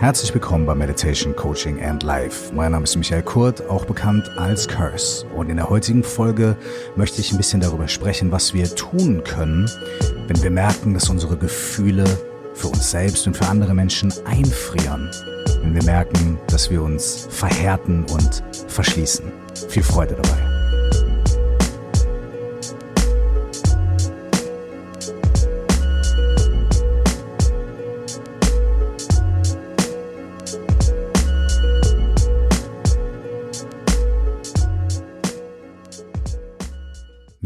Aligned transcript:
Herzlich 0.00 0.32
willkommen 0.32 0.64
bei 0.64 0.76
Meditation, 0.76 1.34
Coaching 1.34 1.82
and 1.82 2.04
Life. 2.04 2.54
Mein 2.54 2.70
Name 2.70 2.84
ist 2.84 2.94
Michael 2.94 3.24
Kurt, 3.24 3.68
auch 3.68 3.84
bekannt 3.84 4.30
als 4.36 4.68
Curse. 4.68 5.26
Und 5.34 5.50
in 5.50 5.56
der 5.56 5.68
heutigen 5.68 6.04
Folge 6.04 6.56
möchte 6.94 7.20
ich 7.20 7.32
ein 7.32 7.36
bisschen 7.36 7.60
darüber 7.60 7.88
sprechen, 7.88 8.30
was 8.30 8.54
wir 8.54 8.72
tun 8.72 9.24
können, 9.24 9.68
wenn 10.28 10.40
wir 10.40 10.52
merken, 10.52 10.94
dass 10.94 11.10
unsere 11.10 11.36
Gefühle 11.36 12.04
für 12.54 12.68
uns 12.68 12.92
selbst 12.92 13.26
und 13.26 13.36
für 13.36 13.48
andere 13.48 13.74
Menschen 13.74 14.14
einfrieren. 14.24 15.10
Wenn 15.62 15.74
wir 15.74 15.82
merken, 15.82 16.38
dass 16.46 16.70
wir 16.70 16.80
uns 16.80 17.26
verhärten 17.28 18.04
und 18.04 18.44
verschließen. 18.68 19.24
Viel 19.68 19.82
Freude 19.82 20.14
dabei. 20.14 20.47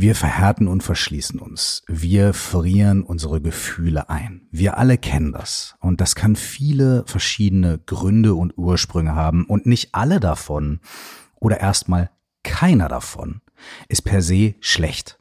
Wir 0.03 0.17
verhärten 0.17 0.67
und 0.67 0.83
verschließen 0.83 1.39
uns. 1.39 1.85
Wir 1.87 2.35
frieren 2.35 3.05
unsere 3.05 3.41
Gefühle 3.41 4.11
ein. 4.11 4.49
Wir 4.51 4.77
alle 4.77 4.99
kennen 4.99 5.31
das. 5.31 5.77
Und 5.79 6.01
das 6.01 6.17
kann 6.17 6.35
viele 6.35 7.05
verschiedene 7.07 7.79
Gründe 7.87 8.35
und 8.35 8.59
Ursprünge 8.59 9.15
haben. 9.15 9.45
Und 9.45 9.65
nicht 9.65 9.95
alle 9.95 10.19
davon 10.19 10.81
oder 11.39 11.61
erstmal 11.61 12.11
keiner 12.43 12.89
davon 12.89 13.43
ist 13.87 14.03
per 14.03 14.23
se 14.23 14.57
schlecht. 14.59 15.21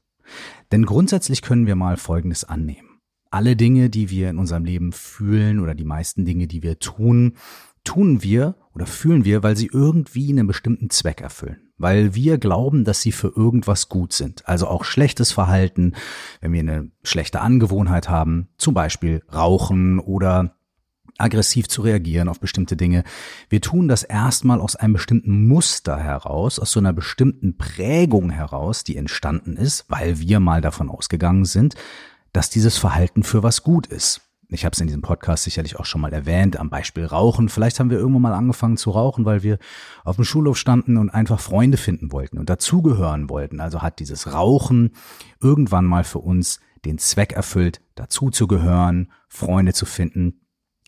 Denn 0.71 0.87
grundsätzlich 0.87 1.43
können 1.43 1.67
wir 1.67 1.75
mal 1.75 1.95
Folgendes 1.95 2.43
annehmen. 2.43 3.01
Alle 3.29 3.55
Dinge, 3.55 3.91
die 3.91 4.09
wir 4.09 4.31
in 4.31 4.39
unserem 4.39 4.65
Leben 4.65 4.93
fühlen 4.93 5.59
oder 5.59 5.75
die 5.75 5.85
meisten 5.85 6.25
Dinge, 6.25 6.47
die 6.47 6.63
wir 6.63 6.79
tun, 6.79 7.37
tun 7.83 8.23
wir 8.23 8.55
oder 8.73 8.87
fühlen 8.87 9.25
wir, 9.25 9.43
weil 9.43 9.55
sie 9.55 9.69
irgendwie 9.71 10.31
einen 10.31 10.47
bestimmten 10.47 10.89
Zweck 10.89 11.21
erfüllen 11.21 11.70
weil 11.81 12.15
wir 12.15 12.37
glauben, 12.37 12.83
dass 12.83 13.01
sie 13.01 13.11
für 13.11 13.33
irgendwas 13.35 13.89
gut 13.89 14.13
sind. 14.13 14.47
Also 14.47 14.67
auch 14.67 14.83
schlechtes 14.83 15.31
Verhalten, 15.31 15.93
wenn 16.39 16.53
wir 16.53 16.59
eine 16.61 16.91
schlechte 17.03 17.41
Angewohnheit 17.41 18.09
haben, 18.09 18.49
zum 18.57 18.73
Beispiel 18.73 19.23
rauchen 19.33 19.99
oder 19.99 20.55
aggressiv 21.17 21.67
zu 21.67 21.81
reagieren 21.81 22.29
auf 22.29 22.39
bestimmte 22.39 22.75
Dinge. 22.75 23.03
Wir 23.49 23.61
tun 23.61 23.87
das 23.87 24.03
erstmal 24.03 24.59
aus 24.59 24.75
einem 24.75 24.93
bestimmten 24.93 25.47
Muster 25.47 25.97
heraus, 25.97 26.59
aus 26.59 26.71
so 26.71 26.79
einer 26.79 26.93
bestimmten 26.93 27.57
Prägung 27.57 28.29
heraus, 28.29 28.83
die 28.83 28.97
entstanden 28.97 29.57
ist, 29.57 29.85
weil 29.87 30.19
wir 30.19 30.39
mal 30.39 30.61
davon 30.61 30.89
ausgegangen 30.89 31.45
sind, 31.45 31.75
dass 32.33 32.49
dieses 32.49 32.77
Verhalten 32.77 33.23
für 33.23 33.43
was 33.43 33.63
gut 33.63 33.87
ist 33.87 34.30
ich 34.51 34.65
habe 34.65 34.73
es 34.73 34.81
in 34.81 34.87
diesem 34.87 35.01
Podcast 35.01 35.45
sicherlich 35.45 35.77
auch 35.77 35.85
schon 35.85 36.01
mal 36.01 36.11
erwähnt, 36.11 36.59
am 36.59 36.69
Beispiel 36.69 37.05
Rauchen. 37.05 37.47
Vielleicht 37.47 37.79
haben 37.79 37.89
wir 37.89 37.97
irgendwann 37.97 38.21
mal 38.23 38.33
angefangen 38.33 38.75
zu 38.75 38.91
rauchen, 38.91 39.23
weil 39.23 39.43
wir 39.43 39.57
auf 40.03 40.17
dem 40.17 40.25
Schulhof 40.25 40.57
standen 40.57 40.97
und 40.97 41.09
einfach 41.09 41.39
Freunde 41.39 41.77
finden 41.77 42.11
wollten 42.11 42.37
und 42.37 42.49
dazugehören 42.49 43.29
wollten. 43.29 43.61
Also 43.61 43.81
hat 43.81 43.99
dieses 43.99 44.33
Rauchen 44.33 44.91
irgendwann 45.39 45.85
mal 45.85 46.03
für 46.03 46.19
uns 46.19 46.59
den 46.83 46.97
Zweck 46.97 47.31
erfüllt, 47.31 47.81
dazuzugehören, 47.95 49.11
Freunde 49.29 49.73
zu 49.73 49.85
finden, 49.85 50.40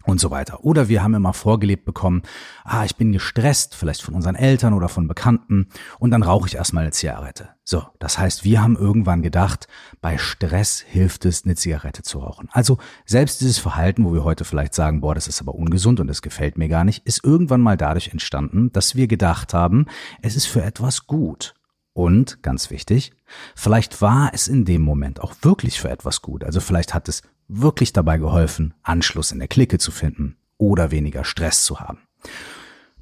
und 0.05 0.19
so 0.19 0.31
weiter. 0.31 0.63
Oder 0.63 0.89
wir 0.89 1.03
haben 1.03 1.13
immer 1.13 1.33
vorgelebt 1.33 1.85
bekommen, 1.85 2.23
ah, 2.63 2.85
ich 2.85 2.95
bin 2.95 3.11
gestresst, 3.11 3.75
vielleicht 3.75 4.01
von 4.01 4.13
unseren 4.13 4.35
Eltern 4.35 4.73
oder 4.73 4.89
von 4.89 5.07
Bekannten, 5.07 5.67
und 5.99 6.11
dann 6.11 6.23
rauche 6.23 6.47
ich 6.47 6.55
erstmal 6.55 6.83
eine 6.83 6.91
Zigarette. 6.91 7.49
So, 7.63 7.85
das 7.99 8.17
heißt, 8.17 8.43
wir 8.43 8.61
haben 8.61 8.75
irgendwann 8.75 9.21
gedacht, 9.21 9.67
bei 10.01 10.17
Stress 10.17 10.81
hilft 10.81 11.25
es, 11.25 11.45
eine 11.45 11.55
Zigarette 11.55 12.03
zu 12.03 12.19
rauchen. 12.19 12.49
Also 12.51 12.77
selbst 13.05 13.39
dieses 13.39 13.57
Verhalten, 13.57 14.03
wo 14.03 14.13
wir 14.13 14.23
heute 14.23 14.43
vielleicht 14.43 14.73
sagen, 14.73 14.99
boah, 14.99 15.15
das 15.15 15.27
ist 15.27 15.39
aber 15.39 15.55
ungesund 15.55 15.99
und 15.99 16.07
das 16.07 16.21
gefällt 16.21 16.57
mir 16.57 16.67
gar 16.67 16.83
nicht, 16.83 17.05
ist 17.05 17.23
irgendwann 17.23 17.61
mal 17.61 17.77
dadurch 17.77 18.09
entstanden, 18.09 18.71
dass 18.73 18.95
wir 18.95 19.07
gedacht 19.07 19.53
haben, 19.53 19.85
es 20.21 20.35
ist 20.35 20.47
für 20.47 20.61
etwas 20.61 21.07
gut. 21.07 21.53
Und, 21.93 22.41
ganz 22.41 22.71
wichtig, 22.71 23.13
vielleicht 23.55 24.01
war 24.01 24.31
es 24.33 24.47
in 24.47 24.65
dem 24.65 24.81
Moment 24.81 25.21
auch 25.21 25.35
wirklich 25.41 25.79
für 25.79 25.89
etwas 25.89 26.21
gut. 26.21 26.43
Also 26.43 26.59
vielleicht 26.59 26.93
hat 26.93 27.07
es 27.07 27.21
wirklich 27.47 27.93
dabei 27.93 28.17
geholfen, 28.17 28.73
Anschluss 28.81 29.31
in 29.31 29.39
der 29.39 29.47
Clique 29.47 29.77
zu 29.77 29.91
finden 29.91 30.37
oder 30.57 30.91
weniger 30.91 31.23
Stress 31.23 31.63
zu 31.63 31.79
haben. 31.79 31.99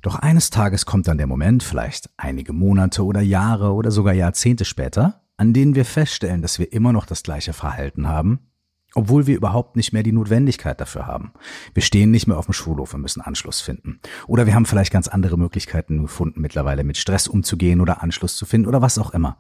Doch 0.01 0.15
eines 0.15 0.49
Tages 0.49 0.85
kommt 0.85 1.07
dann 1.07 1.17
der 1.17 1.27
Moment, 1.27 1.63
vielleicht 1.63 2.09
einige 2.17 2.53
Monate 2.53 3.05
oder 3.05 3.21
Jahre 3.21 3.73
oder 3.73 3.91
sogar 3.91 4.13
Jahrzehnte 4.13 4.65
später, 4.65 5.21
an 5.37 5.53
denen 5.53 5.75
wir 5.75 5.85
feststellen, 5.85 6.41
dass 6.41 6.59
wir 6.59 6.73
immer 6.73 6.91
noch 6.91 7.05
das 7.05 7.23
gleiche 7.23 7.53
Verhalten 7.53 8.07
haben, 8.07 8.50
obwohl 8.93 9.27
wir 9.27 9.35
überhaupt 9.35 9.75
nicht 9.75 9.93
mehr 9.93 10.03
die 10.03 10.11
Notwendigkeit 10.11 10.79
dafür 10.81 11.07
haben. 11.07 11.31
Wir 11.73 11.83
stehen 11.83 12.11
nicht 12.11 12.27
mehr 12.27 12.37
auf 12.37 12.45
dem 12.45 12.53
Schulhof 12.53 12.93
und 12.93 13.01
müssen 13.01 13.21
Anschluss 13.21 13.61
finden. 13.61 13.99
Oder 14.27 14.45
wir 14.45 14.53
haben 14.53 14.65
vielleicht 14.65 14.91
ganz 14.91 15.07
andere 15.07 15.37
Möglichkeiten 15.37 16.01
gefunden, 16.01 16.41
mittlerweile 16.41 16.83
mit 16.83 16.97
Stress 16.97 17.27
umzugehen 17.27 17.81
oder 17.81 18.03
Anschluss 18.03 18.35
zu 18.35 18.45
finden 18.45 18.67
oder 18.67 18.81
was 18.81 18.97
auch 18.97 19.11
immer. 19.11 19.37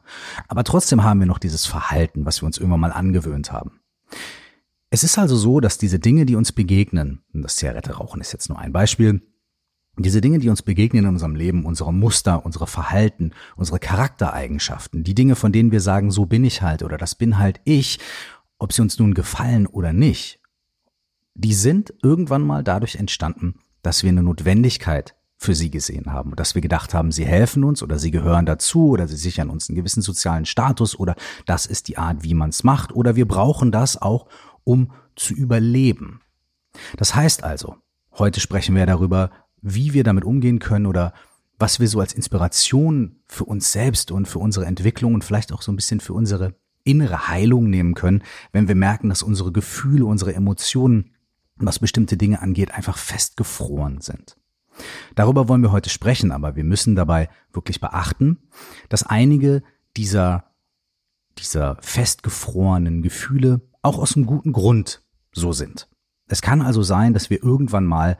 Aber 0.47 0.63
trotzdem 0.63 1.03
haben 1.03 1.19
wir 1.19 1.27
noch 1.27 1.39
dieses 1.39 1.65
Verhalten, 1.65 2.25
was 2.25 2.41
wir 2.41 2.45
uns 2.45 2.57
irgendwann 2.57 2.79
mal 2.79 2.93
angewöhnt 2.93 3.51
haben. 3.51 3.81
Es 4.89 5.03
ist 5.03 5.17
also 5.17 5.35
so, 5.35 5.59
dass 5.59 5.77
diese 5.77 5.99
Dinge, 5.99 6.25
die 6.25 6.35
uns 6.35 6.51
begegnen, 6.51 7.21
und 7.33 7.43
das 7.43 7.55
Zigarette 7.55 7.93
rauchen 7.93 8.19
ist 8.19 8.33
jetzt 8.33 8.49
nur 8.49 8.59
ein 8.59 8.73
Beispiel, 8.73 9.21
diese 9.97 10.21
Dinge, 10.21 10.39
die 10.39 10.49
uns 10.49 10.61
begegnen 10.61 11.03
in 11.03 11.09
unserem 11.09 11.35
Leben, 11.35 11.65
unsere 11.65 11.93
Muster, 11.93 12.45
unsere 12.45 12.67
Verhalten, 12.67 13.31
unsere 13.55 13.79
Charaktereigenschaften, 13.79 15.03
die 15.03 15.15
Dinge, 15.15 15.35
von 15.35 15.51
denen 15.51 15.71
wir 15.71 15.81
sagen, 15.81 16.11
so 16.11 16.25
bin 16.25 16.43
ich 16.45 16.61
halt 16.61 16.83
oder 16.83 16.97
das 16.97 17.15
bin 17.15 17.37
halt 17.37 17.59
ich, 17.65 17.99
ob 18.61 18.73
sie 18.73 18.83
uns 18.83 18.99
nun 18.99 19.15
gefallen 19.15 19.65
oder 19.65 19.91
nicht, 19.91 20.39
die 21.33 21.55
sind 21.55 21.95
irgendwann 22.03 22.43
mal 22.43 22.63
dadurch 22.63 22.95
entstanden, 22.95 23.55
dass 23.81 24.03
wir 24.03 24.09
eine 24.09 24.21
Notwendigkeit 24.21 25.15
für 25.35 25.55
sie 25.55 25.71
gesehen 25.71 26.13
haben 26.13 26.29
und 26.29 26.39
dass 26.39 26.53
wir 26.53 26.61
gedacht 26.61 26.93
haben, 26.93 27.11
sie 27.11 27.25
helfen 27.25 27.63
uns 27.63 27.81
oder 27.81 27.97
sie 27.97 28.11
gehören 28.11 28.45
dazu 28.45 28.89
oder 28.89 29.07
sie 29.07 29.15
sichern 29.15 29.49
uns 29.49 29.67
einen 29.67 29.77
gewissen 29.77 30.03
sozialen 30.03 30.45
Status 30.45 30.95
oder 30.95 31.15
das 31.47 31.65
ist 31.65 31.87
die 31.87 31.97
Art, 31.97 32.21
wie 32.21 32.35
man 32.35 32.49
es 32.49 32.63
macht 32.63 32.93
oder 32.93 33.15
wir 33.15 33.27
brauchen 33.27 33.71
das 33.71 33.99
auch, 33.99 34.27
um 34.63 34.91
zu 35.15 35.33
überleben. 35.33 36.21
Das 36.97 37.15
heißt 37.15 37.43
also, 37.43 37.77
heute 38.19 38.39
sprechen 38.39 38.75
wir 38.75 38.85
darüber, 38.85 39.31
wie 39.63 39.93
wir 39.93 40.03
damit 40.03 40.23
umgehen 40.23 40.59
können 40.59 40.85
oder 40.85 41.15
was 41.57 41.79
wir 41.79 41.87
so 41.87 41.99
als 41.99 42.13
Inspiration 42.13 43.23
für 43.27 43.45
uns 43.45 43.71
selbst 43.71 44.11
und 44.11 44.27
für 44.27 44.37
unsere 44.37 44.67
Entwicklung 44.67 45.15
und 45.15 45.23
vielleicht 45.23 45.51
auch 45.51 45.63
so 45.63 45.71
ein 45.71 45.75
bisschen 45.77 45.99
für 45.99 46.13
unsere 46.13 46.60
innere 46.83 47.27
Heilung 47.27 47.69
nehmen 47.69 47.93
können, 47.93 48.23
wenn 48.51 48.67
wir 48.67 48.75
merken, 48.75 49.09
dass 49.09 49.23
unsere 49.23 49.51
Gefühle, 49.51 50.05
unsere 50.05 50.33
Emotionen, 50.33 51.11
was 51.55 51.79
bestimmte 51.79 52.17
Dinge 52.17 52.41
angeht, 52.41 52.71
einfach 52.71 52.97
festgefroren 52.97 54.01
sind. 54.01 54.37
Darüber 55.15 55.47
wollen 55.47 55.61
wir 55.61 55.71
heute 55.71 55.89
sprechen, 55.89 56.31
aber 56.31 56.55
wir 56.55 56.63
müssen 56.63 56.95
dabei 56.95 57.29
wirklich 57.51 57.81
beachten, 57.81 58.39
dass 58.89 59.03
einige 59.03 59.63
dieser, 59.97 60.45
dieser 61.37 61.77
festgefrorenen 61.81 63.01
Gefühle 63.01 63.61
auch 63.81 63.99
aus 63.99 64.15
einem 64.15 64.25
guten 64.25 64.53
Grund 64.53 65.03
so 65.33 65.53
sind. 65.53 65.87
Es 66.27 66.41
kann 66.41 66.61
also 66.61 66.81
sein, 66.81 67.13
dass 67.13 67.29
wir 67.29 67.43
irgendwann 67.43 67.85
mal 67.85 68.17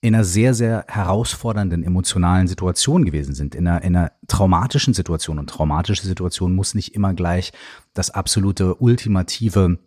in 0.00 0.14
einer 0.14 0.24
sehr, 0.24 0.54
sehr 0.54 0.84
herausfordernden 0.88 1.82
emotionalen 1.82 2.46
Situation 2.46 3.04
gewesen 3.04 3.34
sind, 3.34 3.54
in 3.54 3.66
einer, 3.66 3.82
in 3.82 3.96
einer 3.96 4.12
traumatischen 4.28 4.94
Situation. 4.94 5.38
Und 5.38 5.50
traumatische 5.50 6.06
Situation 6.06 6.54
muss 6.54 6.74
nicht 6.74 6.94
immer 6.94 7.14
gleich 7.14 7.52
das 7.94 8.10
absolute 8.10 8.76
ultimative 8.76 9.78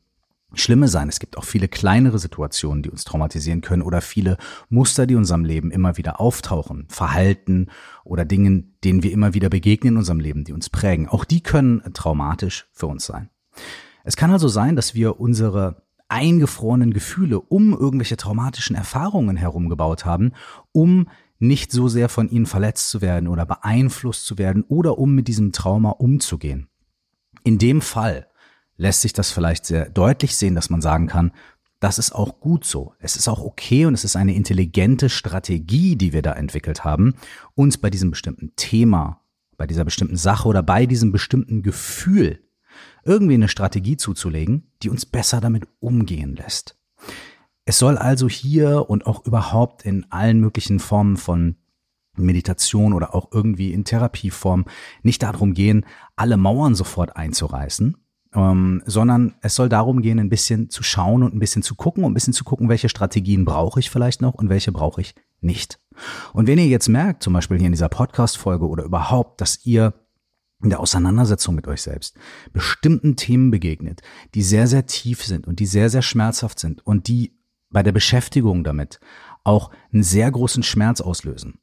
Schlimme 0.53 0.89
sein. 0.89 1.07
Es 1.07 1.19
gibt 1.19 1.37
auch 1.37 1.45
viele 1.45 1.69
kleinere 1.69 2.19
Situationen, 2.19 2.83
die 2.83 2.89
uns 2.89 3.05
traumatisieren 3.05 3.61
können 3.61 3.81
oder 3.81 4.01
viele 4.01 4.37
Muster, 4.69 5.07
die 5.07 5.13
in 5.13 5.19
unserem 5.19 5.45
Leben 5.45 5.71
immer 5.71 5.95
wieder 5.95 6.19
auftauchen, 6.19 6.87
Verhalten 6.89 7.67
oder 8.03 8.25
Dingen, 8.25 8.75
denen 8.83 9.03
wir 9.03 9.13
immer 9.13 9.33
wieder 9.33 9.49
begegnen 9.49 9.93
in 9.93 9.99
unserem 9.99 10.19
Leben, 10.19 10.43
die 10.43 10.51
uns 10.51 10.69
prägen. 10.69 11.07
Auch 11.07 11.23
die 11.23 11.41
können 11.41 11.81
traumatisch 11.93 12.67
für 12.73 12.87
uns 12.87 13.05
sein. 13.05 13.29
Es 14.03 14.17
kann 14.17 14.31
also 14.31 14.49
sein, 14.49 14.75
dass 14.75 14.93
wir 14.93 15.21
unsere 15.21 15.83
eingefrorenen 16.11 16.93
Gefühle 16.93 17.39
um 17.39 17.73
irgendwelche 17.73 18.17
traumatischen 18.17 18.75
Erfahrungen 18.75 19.37
herumgebaut 19.37 20.05
haben, 20.05 20.33
um 20.71 21.07
nicht 21.39 21.71
so 21.71 21.87
sehr 21.87 22.09
von 22.09 22.29
ihnen 22.29 22.45
verletzt 22.45 22.89
zu 22.89 23.01
werden 23.01 23.27
oder 23.27 23.45
beeinflusst 23.45 24.25
zu 24.25 24.37
werden 24.37 24.63
oder 24.67 24.99
um 24.99 25.15
mit 25.15 25.27
diesem 25.27 25.51
Trauma 25.51 25.89
umzugehen. 25.89 26.67
In 27.43 27.57
dem 27.57 27.81
Fall 27.81 28.27
lässt 28.77 29.01
sich 29.01 29.13
das 29.13 29.31
vielleicht 29.31 29.65
sehr 29.65 29.89
deutlich 29.89 30.35
sehen, 30.35 30.53
dass 30.53 30.69
man 30.69 30.81
sagen 30.81 31.07
kann, 31.07 31.31
das 31.79 31.97
ist 31.97 32.11
auch 32.11 32.39
gut 32.39 32.63
so. 32.63 32.93
Es 32.99 33.15
ist 33.15 33.27
auch 33.27 33.41
okay 33.41 33.87
und 33.87 33.95
es 33.95 34.03
ist 34.03 34.15
eine 34.15 34.35
intelligente 34.35 35.09
Strategie, 35.09 35.95
die 35.95 36.13
wir 36.13 36.21
da 36.21 36.33
entwickelt 36.33 36.83
haben, 36.83 37.15
uns 37.55 37.79
bei 37.79 37.89
diesem 37.89 38.11
bestimmten 38.11 38.55
Thema, 38.55 39.21
bei 39.57 39.65
dieser 39.65 39.83
bestimmten 39.83 40.17
Sache 40.17 40.47
oder 40.47 40.61
bei 40.61 40.85
diesem 40.85 41.11
bestimmten 41.11 41.63
Gefühl 41.63 42.39
irgendwie 43.03 43.35
eine 43.35 43.47
Strategie 43.47 43.97
zuzulegen, 43.97 44.71
die 44.83 44.89
uns 44.89 45.05
besser 45.05 45.41
damit 45.41 45.67
umgehen 45.79 46.35
lässt. 46.35 46.77
Es 47.65 47.79
soll 47.79 47.97
also 47.97 48.27
hier 48.27 48.89
und 48.89 49.05
auch 49.05 49.25
überhaupt 49.25 49.83
in 49.83 50.05
allen 50.11 50.39
möglichen 50.39 50.79
Formen 50.79 51.17
von 51.17 51.55
Meditation 52.15 52.93
oder 52.93 53.15
auch 53.15 53.29
irgendwie 53.31 53.71
in 53.71 53.85
Therapieform 53.85 54.65
nicht 55.03 55.23
darum 55.23 55.53
gehen, 55.53 55.85
alle 56.15 56.37
Mauern 56.37 56.75
sofort 56.75 57.15
einzureißen, 57.15 57.97
ähm, 58.33 58.83
sondern 58.85 59.35
es 59.41 59.55
soll 59.55 59.69
darum 59.69 60.01
gehen, 60.01 60.19
ein 60.19 60.29
bisschen 60.29 60.69
zu 60.69 60.83
schauen 60.83 61.23
und 61.23 61.33
ein 61.33 61.39
bisschen 61.39 61.63
zu 61.63 61.75
gucken 61.75 62.03
und 62.03 62.11
ein 62.11 62.15
bisschen 62.15 62.33
zu 62.33 62.43
gucken, 62.43 62.69
welche 62.69 62.89
Strategien 62.89 63.45
brauche 63.45 63.79
ich 63.79 63.89
vielleicht 63.89 64.21
noch 64.21 64.33
und 64.33 64.49
welche 64.49 64.71
brauche 64.71 65.01
ich 65.01 65.15
nicht. 65.39 65.79
Und 66.33 66.47
wenn 66.47 66.59
ihr 66.59 66.67
jetzt 66.67 66.89
merkt, 66.89 67.23
zum 67.23 67.33
Beispiel 67.33 67.57
hier 67.57 67.67
in 67.67 67.73
dieser 67.73 67.89
Podcast-Folge 67.89 68.67
oder 68.67 68.83
überhaupt, 68.83 69.41
dass 69.41 69.65
ihr 69.65 69.93
in 70.63 70.69
der 70.69 70.79
Auseinandersetzung 70.79 71.55
mit 71.55 71.67
euch 71.67 71.81
selbst 71.81 72.15
bestimmten 72.53 73.15
Themen 73.15 73.51
begegnet, 73.51 74.01
die 74.35 74.43
sehr, 74.43 74.67
sehr 74.67 74.85
tief 74.85 75.23
sind 75.23 75.47
und 75.47 75.59
die 75.59 75.65
sehr, 75.65 75.89
sehr 75.89 76.01
schmerzhaft 76.01 76.59
sind 76.59 76.85
und 76.85 77.07
die 77.07 77.37
bei 77.69 77.83
der 77.83 77.91
Beschäftigung 77.91 78.63
damit 78.63 78.99
auch 79.43 79.71
einen 79.91 80.03
sehr 80.03 80.29
großen 80.29 80.63
Schmerz 80.63 81.01
auslösen, 81.01 81.59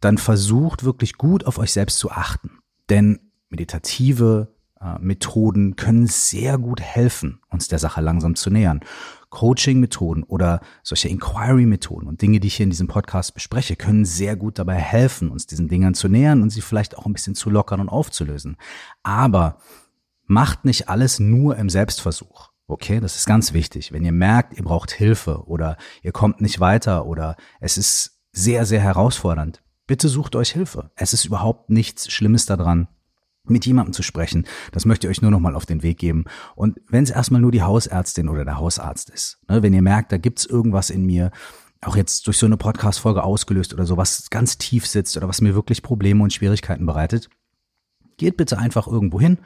dann 0.00 0.18
versucht 0.18 0.84
wirklich 0.84 1.14
gut 1.16 1.46
auf 1.46 1.58
euch 1.58 1.72
selbst 1.72 1.98
zu 1.98 2.10
achten. 2.10 2.58
Denn 2.88 3.30
meditative 3.48 4.54
Methoden 5.00 5.76
können 5.76 6.06
sehr 6.06 6.58
gut 6.58 6.80
helfen, 6.80 7.40
uns 7.50 7.68
der 7.68 7.78
Sache 7.78 8.00
langsam 8.00 8.34
zu 8.34 8.50
nähern. 8.50 8.80
Coaching-Methoden 9.30 10.22
oder 10.22 10.60
solche 10.82 11.08
Inquiry-Methoden 11.08 12.06
und 12.06 12.22
Dinge, 12.22 12.38
die 12.38 12.48
ich 12.48 12.54
hier 12.54 12.64
in 12.64 12.70
diesem 12.70 12.86
Podcast 12.86 13.34
bespreche, 13.34 13.74
können 13.76 14.04
sehr 14.04 14.36
gut 14.36 14.58
dabei 14.58 14.76
helfen, 14.76 15.30
uns 15.30 15.46
diesen 15.46 15.68
Dingern 15.68 15.94
zu 15.94 16.08
nähern 16.08 16.42
und 16.42 16.50
sie 16.50 16.60
vielleicht 16.60 16.96
auch 16.96 17.06
ein 17.06 17.12
bisschen 17.12 17.34
zu 17.34 17.50
lockern 17.50 17.80
und 17.80 17.88
aufzulösen. 17.88 18.56
Aber 19.02 19.58
macht 20.26 20.64
nicht 20.64 20.88
alles 20.88 21.18
nur 21.18 21.56
im 21.56 21.68
Selbstversuch. 21.68 22.50
Okay, 22.66 23.00
das 23.00 23.16
ist 23.16 23.26
ganz 23.26 23.52
wichtig. 23.52 23.92
Wenn 23.92 24.04
ihr 24.04 24.12
merkt, 24.12 24.56
ihr 24.56 24.64
braucht 24.64 24.90
Hilfe 24.90 25.46
oder 25.46 25.76
ihr 26.02 26.12
kommt 26.12 26.40
nicht 26.40 26.60
weiter 26.60 27.06
oder 27.06 27.36
es 27.60 27.76
ist 27.76 28.20
sehr, 28.32 28.64
sehr 28.64 28.80
herausfordernd, 28.80 29.62
bitte 29.86 30.08
sucht 30.08 30.34
euch 30.36 30.52
Hilfe. 30.52 30.90
Es 30.94 31.12
ist 31.12 31.24
überhaupt 31.24 31.70
nichts 31.70 32.10
Schlimmes 32.10 32.46
daran, 32.46 32.88
mit 33.46 33.66
jemandem 33.66 33.92
zu 33.92 34.02
sprechen. 34.02 34.46
Das 34.72 34.86
möchte 34.86 35.06
ich 35.06 35.10
euch 35.10 35.22
nur 35.22 35.30
noch 35.30 35.40
mal 35.40 35.54
auf 35.54 35.66
den 35.66 35.82
Weg 35.82 35.98
geben. 35.98 36.24
Und 36.54 36.80
wenn 36.88 37.04
es 37.04 37.10
erstmal 37.10 37.40
nur 37.40 37.52
die 37.52 37.62
Hausärztin 37.62 38.28
oder 38.28 38.44
der 38.44 38.58
Hausarzt 38.58 39.10
ist, 39.10 39.38
ne, 39.48 39.62
wenn 39.62 39.74
ihr 39.74 39.82
merkt, 39.82 40.12
da 40.12 40.18
gibt's 40.18 40.46
irgendwas 40.46 40.90
in 40.90 41.04
mir, 41.04 41.30
auch 41.82 41.96
jetzt 41.96 42.26
durch 42.26 42.38
so 42.38 42.46
eine 42.46 42.56
Podcast-Folge 42.56 43.22
ausgelöst 43.22 43.74
oder 43.74 43.84
so, 43.84 43.96
was 43.96 44.30
ganz 44.30 44.56
tief 44.56 44.86
sitzt 44.86 45.16
oder 45.16 45.28
was 45.28 45.40
mir 45.40 45.54
wirklich 45.54 45.82
Probleme 45.82 46.22
und 46.22 46.32
Schwierigkeiten 46.32 46.86
bereitet, 46.86 47.28
geht 48.16 48.36
bitte 48.36 48.58
einfach 48.58 48.86
irgendwo 48.86 49.20
hin 49.20 49.38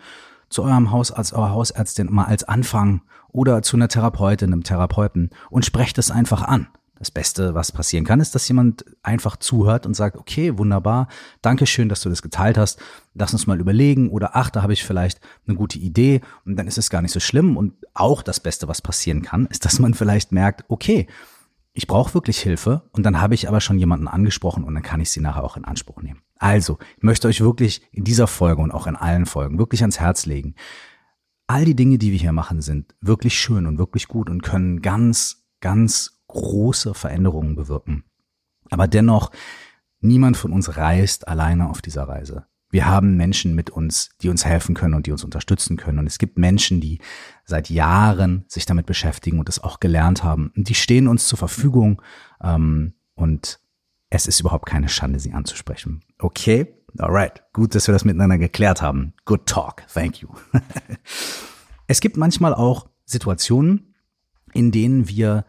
zu 0.48 0.62
eurem 0.62 0.90
Hausarzt, 0.90 1.32
eurer 1.32 1.50
Hausärztin 1.50 2.12
mal 2.12 2.24
als 2.24 2.44
Anfang 2.44 3.02
oder 3.28 3.62
zu 3.62 3.76
einer 3.76 3.88
Therapeutin, 3.88 4.52
einem 4.52 4.62
Therapeuten 4.62 5.30
und 5.50 5.64
sprecht 5.64 5.98
es 5.98 6.10
einfach 6.10 6.42
an. 6.42 6.68
Das 6.98 7.12
Beste, 7.12 7.54
was 7.54 7.70
passieren 7.70 8.04
kann, 8.04 8.18
ist, 8.18 8.34
dass 8.34 8.48
jemand 8.48 8.84
einfach 9.02 9.36
zuhört 9.36 9.86
und 9.86 9.94
sagt, 9.94 10.16
okay, 10.16 10.58
wunderbar, 10.58 11.06
danke 11.42 11.64
schön, 11.66 11.88
dass 11.88 12.00
du 12.00 12.08
das 12.08 12.22
geteilt 12.22 12.58
hast. 12.58 12.80
Lass 13.14 13.32
uns 13.32 13.46
mal 13.46 13.60
überlegen 13.60 14.10
oder 14.10 14.34
ach, 14.34 14.50
da 14.50 14.62
habe 14.62 14.72
ich 14.72 14.84
vielleicht 14.84 15.20
eine 15.46 15.56
gute 15.56 15.78
Idee 15.78 16.20
und 16.44 16.56
dann 16.56 16.66
ist 16.66 16.78
es 16.78 16.90
gar 16.90 17.00
nicht 17.00 17.12
so 17.12 17.20
schlimm. 17.20 17.56
Und 17.56 17.74
auch 17.94 18.22
das 18.22 18.40
Beste, 18.40 18.66
was 18.66 18.82
passieren 18.82 19.22
kann, 19.22 19.46
ist, 19.46 19.64
dass 19.64 19.78
man 19.78 19.94
vielleicht 19.94 20.32
merkt, 20.32 20.64
okay, 20.68 21.06
ich 21.72 21.86
brauche 21.86 22.14
wirklich 22.14 22.40
Hilfe 22.40 22.82
und 22.90 23.04
dann 23.04 23.20
habe 23.20 23.34
ich 23.34 23.46
aber 23.46 23.60
schon 23.60 23.78
jemanden 23.78 24.08
angesprochen 24.08 24.64
und 24.64 24.74
dann 24.74 24.82
kann 24.82 25.00
ich 25.00 25.10
sie 25.12 25.20
nachher 25.20 25.44
auch 25.44 25.56
in 25.56 25.64
Anspruch 25.64 26.02
nehmen. 26.02 26.22
Also, 26.36 26.78
ich 26.96 27.04
möchte 27.04 27.28
euch 27.28 27.40
wirklich 27.40 27.82
in 27.92 28.02
dieser 28.02 28.26
Folge 28.26 28.60
und 28.60 28.72
auch 28.72 28.88
in 28.88 28.96
allen 28.96 29.26
Folgen 29.26 29.60
wirklich 29.60 29.82
ans 29.82 30.00
Herz 30.00 30.26
legen. 30.26 30.56
All 31.46 31.64
die 31.64 31.76
Dinge, 31.76 31.98
die 31.98 32.10
wir 32.10 32.18
hier 32.18 32.32
machen, 32.32 32.60
sind 32.60 32.96
wirklich 33.00 33.38
schön 33.38 33.66
und 33.66 33.78
wirklich 33.78 34.08
gut 34.08 34.28
und 34.28 34.42
können 34.42 34.82
ganz, 34.82 35.46
ganz 35.60 36.17
große 36.28 36.94
Veränderungen 36.94 37.56
bewirken. 37.56 38.04
Aber 38.70 38.86
dennoch, 38.86 39.30
niemand 40.00 40.36
von 40.36 40.52
uns 40.52 40.76
reist 40.76 41.26
alleine 41.26 41.68
auf 41.70 41.82
dieser 41.82 42.04
Reise. 42.04 42.46
Wir 42.70 42.86
haben 42.86 43.16
Menschen 43.16 43.54
mit 43.54 43.70
uns, 43.70 44.10
die 44.20 44.28
uns 44.28 44.44
helfen 44.44 44.74
können 44.74 44.94
und 44.94 45.06
die 45.06 45.12
uns 45.12 45.24
unterstützen 45.24 45.78
können. 45.78 45.98
Und 45.98 46.06
es 46.06 46.18
gibt 46.18 46.38
Menschen, 46.38 46.80
die 46.80 47.00
seit 47.46 47.70
Jahren 47.70 48.44
sich 48.46 48.66
damit 48.66 48.84
beschäftigen 48.84 49.38
und 49.38 49.48
es 49.48 49.62
auch 49.62 49.80
gelernt 49.80 50.22
haben. 50.22 50.52
Und 50.54 50.68
die 50.68 50.74
stehen 50.74 51.08
uns 51.08 51.26
zur 51.26 51.38
Verfügung. 51.38 52.02
Ähm, 52.42 52.92
und 53.14 53.60
es 54.10 54.26
ist 54.26 54.40
überhaupt 54.40 54.66
keine 54.66 54.90
Schande, 54.90 55.18
sie 55.18 55.32
anzusprechen. 55.32 56.04
Okay, 56.18 56.74
alright. 56.98 57.42
Gut, 57.54 57.74
dass 57.74 57.88
wir 57.88 57.92
das 57.92 58.04
miteinander 58.04 58.36
geklärt 58.36 58.82
haben. 58.82 59.14
Good 59.24 59.46
talk. 59.46 59.84
Thank 59.92 60.20
you. 60.20 60.28
es 61.86 62.00
gibt 62.00 62.18
manchmal 62.18 62.52
auch 62.52 62.90
Situationen, 63.06 63.94
in 64.52 64.72
denen 64.72 65.08
wir 65.08 65.46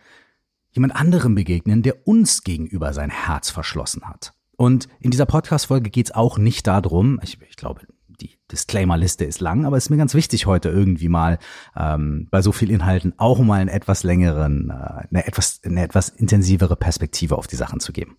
jemand 0.79 0.95
anderem 0.95 1.35
begegnen, 1.35 1.83
der 1.83 2.07
uns 2.07 2.43
gegenüber 2.43 2.93
sein 2.93 3.09
Herz 3.09 3.49
verschlossen 3.49 4.07
hat. 4.07 4.33
Und 4.55 4.87
in 5.01 5.11
dieser 5.11 5.25
Podcast-Folge 5.25 5.89
geht 5.89 6.07
es 6.07 6.15
auch 6.15 6.37
nicht 6.37 6.67
darum, 6.67 7.19
ich, 7.21 7.37
ich 7.41 7.57
glaube, 7.57 7.81
die 8.07 8.39
Disclaimer-Liste 8.49 9.25
ist 9.25 9.41
lang, 9.41 9.65
aber 9.65 9.75
es 9.75 9.85
ist 9.85 9.89
mir 9.89 9.97
ganz 9.97 10.13
wichtig, 10.13 10.45
heute 10.45 10.69
irgendwie 10.69 11.09
mal 11.09 11.37
ähm, 11.75 12.29
bei 12.31 12.41
so 12.41 12.53
viel 12.53 12.71
Inhalten 12.71 13.13
auch 13.17 13.39
mal 13.39 13.59
einen 13.59 13.69
etwas 13.69 14.03
längeren, 14.03 14.69
äh, 14.69 15.07
eine, 15.09 15.27
etwas, 15.27 15.59
eine 15.65 15.83
etwas 15.83 16.07
intensivere 16.07 16.77
Perspektive 16.77 17.37
auf 17.37 17.47
die 17.47 17.57
Sachen 17.57 17.81
zu 17.81 17.91
geben. 17.91 18.17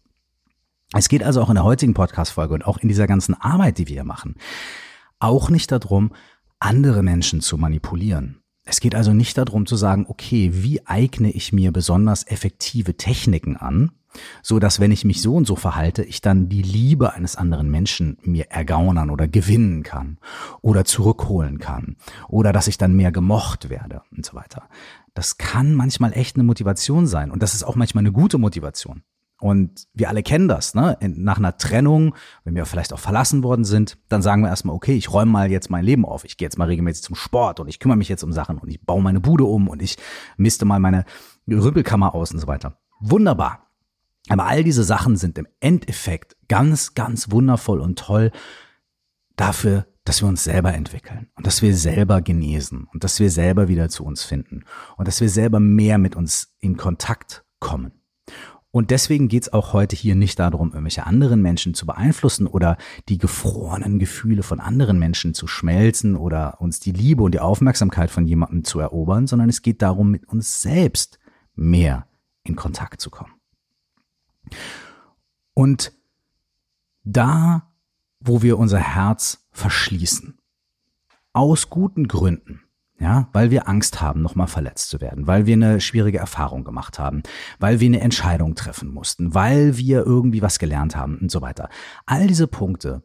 Es 0.92 1.08
geht 1.08 1.22
also 1.22 1.40
auch 1.40 1.48
in 1.48 1.54
der 1.54 1.64
heutigen 1.64 1.94
Podcast-Folge 1.94 2.52
und 2.52 2.66
auch 2.66 2.76
in 2.76 2.88
dieser 2.88 3.06
ganzen 3.06 3.34
Arbeit, 3.34 3.78
die 3.78 3.88
wir 3.88 3.94
hier 3.94 4.04
machen, 4.04 4.34
auch 5.18 5.48
nicht 5.48 5.72
darum, 5.72 6.12
andere 6.58 7.02
Menschen 7.02 7.40
zu 7.40 7.56
manipulieren. 7.56 8.39
Es 8.70 8.78
geht 8.78 8.94
also 8.94 9.12
nicht 9.12 9.37
darum 9.37 9.67
zu 9.67 9.75
sagen, 9.75 10.06
okay, 10.08 10.50
wie 10.52 10.87
eigne 10.87 11.32
ich 11.32 11.52
mir 11.52 11.72
besonders 11.72 12.25
effektive 12.28 12.96
Techniken 12.96 13.56
an, 13.56 13.90
so 14.44 14.61
dass 14.61 14.78
wenn 14.78 14.93
ich 14.93 15.05
mich 15.05 15.22
so 15.22 15.34
und 15.34 15.44
so 15.44 15.56
verhalte, 15.56 16.05
ich 16.05 16.20
dann 16.20 16.49
die 16.49 16.62
Liebe 16.62 17.12
eines 17.12 17.34
anderen 17.34 17.69
Menschen 17.69 18.17
mir 18.22 18.44
ergaunern 18.50 19.11
oder 19.11 19.26
gewinnen 19.26 19.82
kann 19.82 20.19
oder 20.62 20.84
zurückholen 20.84 21.58
kann 21.58 21.96
oder 22.28 22.52
dass 22.52 22.69
ich 22.69 22.78
dann 22.78 22.94
mehr 22.94 23.11
gemocht 23.11 23.70
werde 23.70 24.02
und 24.17 24.25
so 24.25 24.34
weiter. 24.34 24.69
Das 25.14 25.37
kann 25.37 25.75
manchmal 25.75 26.12
echt 26.12 26.37
eine 26.37 26.44
Motivation 26.44 27.08
sein 27.08 27.32
und 27.32 27.43
das 27.43 27.55
ist 27.55 27.64
auch 27.64 27.75
manchmal 27.75 28.02
eine 28.02 28.12
gute 28.12 28.38
Motivation. 28.38 29.02
Und 29.40 29.88
wir 29.94 30.10
alle 30.10 30.22
kennen 30.22 30.48
das, 30.48 30.75
ne? 30.75 30.98
Nach 31.00 31.38
einer 31.38 31.56
Trennung, 31.56 32.14
wenn 32.44 32.54
wir 32.54 32.66
vielleicht 32.66 32.92
auch 32.92 32.98
verlassen 32.98 33.42
worden 33.42 33.64
sind, 33.64 33.96
dann 34.08 34.20
sagen 34.20 34.42
wir 34.42 34.48
erstmal, 34.48 34.76
okay, 34.76 34.94
ich 34.94 35.12
räume 35.12 35.32
mal 35.32 35.50
jetzt 35.50 35.70
mein 35.70 35.84
Leben 35.84 36.04
auf. 36.04 36.25
Ich 36.25 36.37
gehe 36.37 36.44
jetzt 36.44 36.58
mal 36.58 36.66
regelmäßig 36.66 37.02
zum 37.02 37.16
Sport 37.16 37.58
und 37.58 37.69
ich 37.69 37.81
kümmere 37.81 37.96
mich 37.96 38.10
jetzt 38.10 38.22
um 38.22 38.32
Sachen 38.32 38.58
und 38.58 38.69
ich 38.69 38.84
baue 38.84 39.02
meine 39.02 39.20
Bude 39.20 39.44
um 39.44 39.69
und 39.69 39.81
ich 39.81 39.96
misste 40.37 40.66
mal 40.66 40.78
meine 40.78 41.06
Rümpelkammer 41.48 42.14
aus 42.14 42.32
und 42.32 42.38
so 42.38 42.46
weiter. 42.46 42.78
Wunderbar. 43.00 43.70
Aber 44.28 44.46
all 44.46 44.62
diese 44.62 44.84
Sachen 44.84 45.16
sind 45.16 45.38
im 45.38 45.48
Endeffekt 45.60 46.37
ganz, 46.48 46.94
ganz 46.94 47.31
wundervoll 47.31 47.81
und 47.81 47.98
toll 47.98 48.32
dafür, 49.37 49.87
dass 50.04 50.22
wir 50.22 50.28
uns 50.28 50.44
selber 50.44 50.75
entwickeln 50.75 51.31
und 51.34 51.46
dass 51.46 51.62
wir 51.62 51.75
selber 51.75 52.20
genesen 52.20 52.87
und 52.92 53.04
dass 53.04 53.20
wir 53.20 53.31
selber 53.31 53.69
wieder 53.69 53.88
zu 53.88 54.04
uns 54.04 54.22
finden 54.22 54.64
und 54.96 55.08
dass 55.08 55.20
wir 55.20 55.31
selber 55.31 55.60
mehr 55.60 55.98
mit 55.98 56.14
uns 56.14 56.54
in 56.58 56.76
Kontakt 56.76 57.44
kommen. 57.58 58.00
Und 58.72 58.90
deswegen 58.90 59.28
geht's 59.28 59.52
auch 59.52 59.72
heute 59.72 59.97
hier 59.97 60.14
nicht 60.14 60.38
darum, 60.38 60.68
irgendwelche 60.68 61.04
anderen 61.04 61.42
Menschen 61.42 61.75
zu 61.75 61.87
beeinflussen 61.87 62.47
oder 62.47 62.76
die 63.09 63.18
gefrorenen 63.18 63.99
Gefühle 63.99 64.44
von 64.44 64.61
anderen 64.61 64.99
Menschen 64.99 65.35
zu 65.35 65.49
schmelzen 65.49 66.14
oder 66.14 66.61
uns 66.61 66.78
die 66.78 66.92
Liebe 66.92 67.25
und 67.25 67.33
die 67.33 67.40
Aufmerksamkeit 67.40 68.11
von 68.11 68.26
jemandem 68.26 68.62
zu 68.62 68.78
erobern, 68.78 69.26
sondern 69.26 69.49
es 69.49 69.62
geht 69.62 69.83
darum, 69.83 70.11
mit 70.12 70.28
uns 70.28 70.62
selbst 70.62 71.18
mehr 71.56 72.06
in 72.44 72.54
Kontakt 72.54 73.00
zu 73.00 73.11
kommen. 73.11 73.33
Und 75.54 75.92
da, 77.02 77.73
wo 78.21 78.42
wir 78.42 78.56
unser 78.56 78.78
Herz 78.78 79.47
verschließen, 79.50 80.38
aus 81.33 81.71
guten 81.71 82.06
Gründen, 82.06 82.62
ja, 83.00 83.28
weil 83.33 83.50
wir 83.50 83.66
Angst 83.66 84.00
haben, 84.02 84.21
nochmal 84.21 84.47
verletzt 84.47 84.90
zu 84.90 85.00
werden, 85.00 85.26
weil 85.26 85.47
wir 85.47 85.54
eine 85.54 85.80
schwierige 85.80 86.19
Erfahrung 86.19 86.64
gemacht 86.64 86.99
haben, 86.99 87.23
weil 87.59 87.80
wir 87.80 87.87
eine 87.87 88.00
Entscheidung 88.00 88.54
treffen 88.54 88.92
mussten, 88.92 89.35
weil 89.35 89.78
wir 89.78 90.04
irgendwie 90.04 90.42
was 90.42 90.59
gelernt 90.59 90.97
haben 90.97 91.19
und 91.19 91.30
so 91.30 91.40
weiter. 91.40 91.71
All 92.04 92.26
diese 92.26 92.47
Punkte 92.47 93.02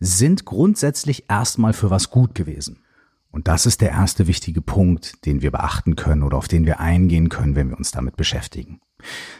sind 0.00 0.44
grundsätzlich 0.44 1.30
erstmal 1.30 1.72
für 1.72 1.90
was 1.90 2.10
gut 2.10 2.34
gewesen. 2.34 2.82
Und 3.30 3.46
das 3.46 3.66
ist 3.66 3.80
der 3.80 3.90
erste 3.90 4.26
wichtige 4.26 4.62
Punkt, 4.62 5.24
den 5.24 5.42
wir 5.42 5.52
beachten 5.52 5.96
können 5.96 6.22
oder 6.22 6.36
auf 6.36 6.48
den 6.48 6.66
wir 6.66 6.80
eingehen 6.80 7.28
können, 7.28 7.54
wenn 7.54 7.68
wir 7.70 7.78
uns 7.78 7.92
damit 7.92 8.16
beschäftigen. 8.16 8.80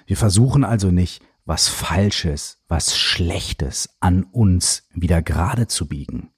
Wir 0.07 0.17
versuchen 0.17 0.63
also 0.63 0.91
nicht, 0.91 1.23
was 1.45 1.69
Falsches, 1.69 2.63
was 2.69 2.97
Schlechtes 2.97 3.97
an 4.01 4.25
uns 4.25 4.87
wieder 4.93 5.23
gerade 5.23 5.67
zu 5.67 5.89
biegen, 5.89 6.31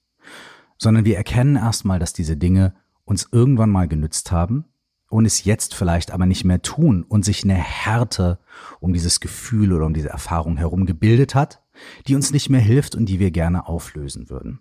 sondern 0.79 1.05
wir 1.05 1.17
erkennen 1.17 1.57
erstmal, 1.57 1.99
dass 1.99 2.13
diese 2.13 2.37
Dinge 2.37 2.75
uns 3.05 3.29
irgendwann 3.33 3.71
mal 3.71 3.89
genützt 3.89 4.33
haben 4.33 4.65
und 5.09 5.27
es 5.27 5.45
jetzt 5.45 5.75
vielleicht 5.75 6.13
aber 6.13 6.27
nicht 6.27 6.45
mehr 6.45 6.63
tun 6.63 7.03
und 7.03 7.25
sich 7.25 7.45
eine 7.45 7.55
Härte 7.55 8.39
um 8.79 8.93
dieses 8.93 9.21
Gefühl 9.21 9.73
oder 9.73 9.87
um 9.87 9.95
diese 9.95 10.09
Erfahrung 10.09 10.57
herum 10.57 10.87
gebildet 10.87 11.35
hat, 11.35 11.63
die 12.07 12.15
uns 12.15 12.31
nicht 12.31 12.49
mehr 12.49 12.61
hilft 12.61 12.95
und 12.95 13.07
die 13.07 13.19
wir 13.19 13.31
gerne 13.31 13.67
auflösen 13.67 14.31
würden. 14.31 14.61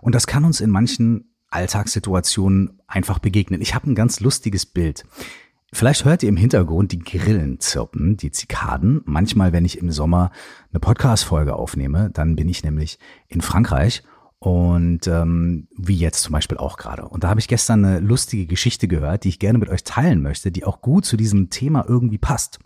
Und 0.00 0.14
das 0.14 0.26
kann 0.26 0.44
uns 0.44 0.60
in 0.60 0.70
manchen 0.70 1.34
Alltagssituationen 1.50 2.80
einfach 2.86 3.18
begegnen. 3.18 3.62
Ich 3.62 3.74
habe 3.74 3.90
ein 3.90 3.94
ganz 3.94 4.20
lustiges 4.20 4.66
Bild. 4.66 5.04
Vielleicht 5.72 6.04
hört 6.04 6.22
ihr 6.22 6.28
im 6.28 6.36
Hintergrund 6.36 6.92
die 6.92 6.98
Grillen 6.98 7.60
zirpen, 7.60 8.16
die 8.16 8.30
Zikaden. 8.30 9.02
Manchmal, 9.04 9.52
wenn 9.52 9.66
ich 9.66 9.78
im 9.78 9.90
Sommer 9.90 10.30
eine 10.70 10.80
Podcast-Folge 10.80 11.56
aufnehme, 11.56 12.10
dann 12.10 12.36
bin 12.36 12.48
ich 12.48 12.64
nämlich 12.64 12.98
in 13.28 13.42
Frankreich 13.42 14.02
Und 14.40 15.08
ähm, 15.08 15.66
wie 15.76 15.96
jetzt 15.96 16.22
zum 16.22 16.32
Beispiel 16.32 16.58
auch 16.58 16.76
gerade. 16.76 17.08
Und 17.08 17.24
da 17.24 17.28
habe 17.28 17.40
ich 17.40 17.48
gestern 17.48 17.84
eine 17.84 18.00
lustige 18.00 18.46
Geschichte 18.46 18.86
gehört, 18.86 19.24
die 19.24 19.30
ich 19.30 19.40
gerne 19.40 19.58
mit 19.58 19.68
euch 19.68 19.82
teilen 19.82 20.22
möchte, 20.22 20.52
die 20.52 20.64
auch 20.64 20.80
gut 20.80 21.04
zu 21.04 21.16
diesem 21.16 21.50
Thema 21.50 21.84
irgendwie 21.88 22.18
passt. 22.18 22.60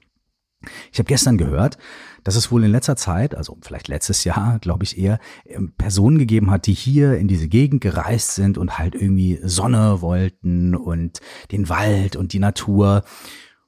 Ich 0.93 0.99
habe 0.99 1.09
gestern 1.09 1.39
gehört, 1.39 1.79
dass 2.25 2.37
es 2.37 2.53
wohl 2.53 2.65
in 2.65 2.71
letzter 2.71 2.97
Zeit, 2.97 3.35
also 3.35 3.57
vielleicht 3.63 3.89
letztes 3.89 4.25
Jahr, 4.25 4.59
glaube 4.61 4.85
ich 4.85 4.99
eher, 4.99 5.19
ähm, 5.47 5.73
Personen 5.77 6.19
gegeben 6.19 6.51
hat, 6.51 6.67
die 6.67 6.75
hier 6.75 7.17
in 7.17 7.29
diese 7.29 7.49
Gegend 7.49 7.81
gereist 7.81 8.35
sind 8.35 8.59
und 8.59 8.79
halt 8.79 8.95
irgendwie 8.95 9.41
Sonne 9.43 10.01
wollten 10.03 10.75
und 10.75 11.21
den 11.51 11.69
Wald 11.69 12.17
und 12.17 12.33
die 12.33 12.39
Natur. 12.39 13.03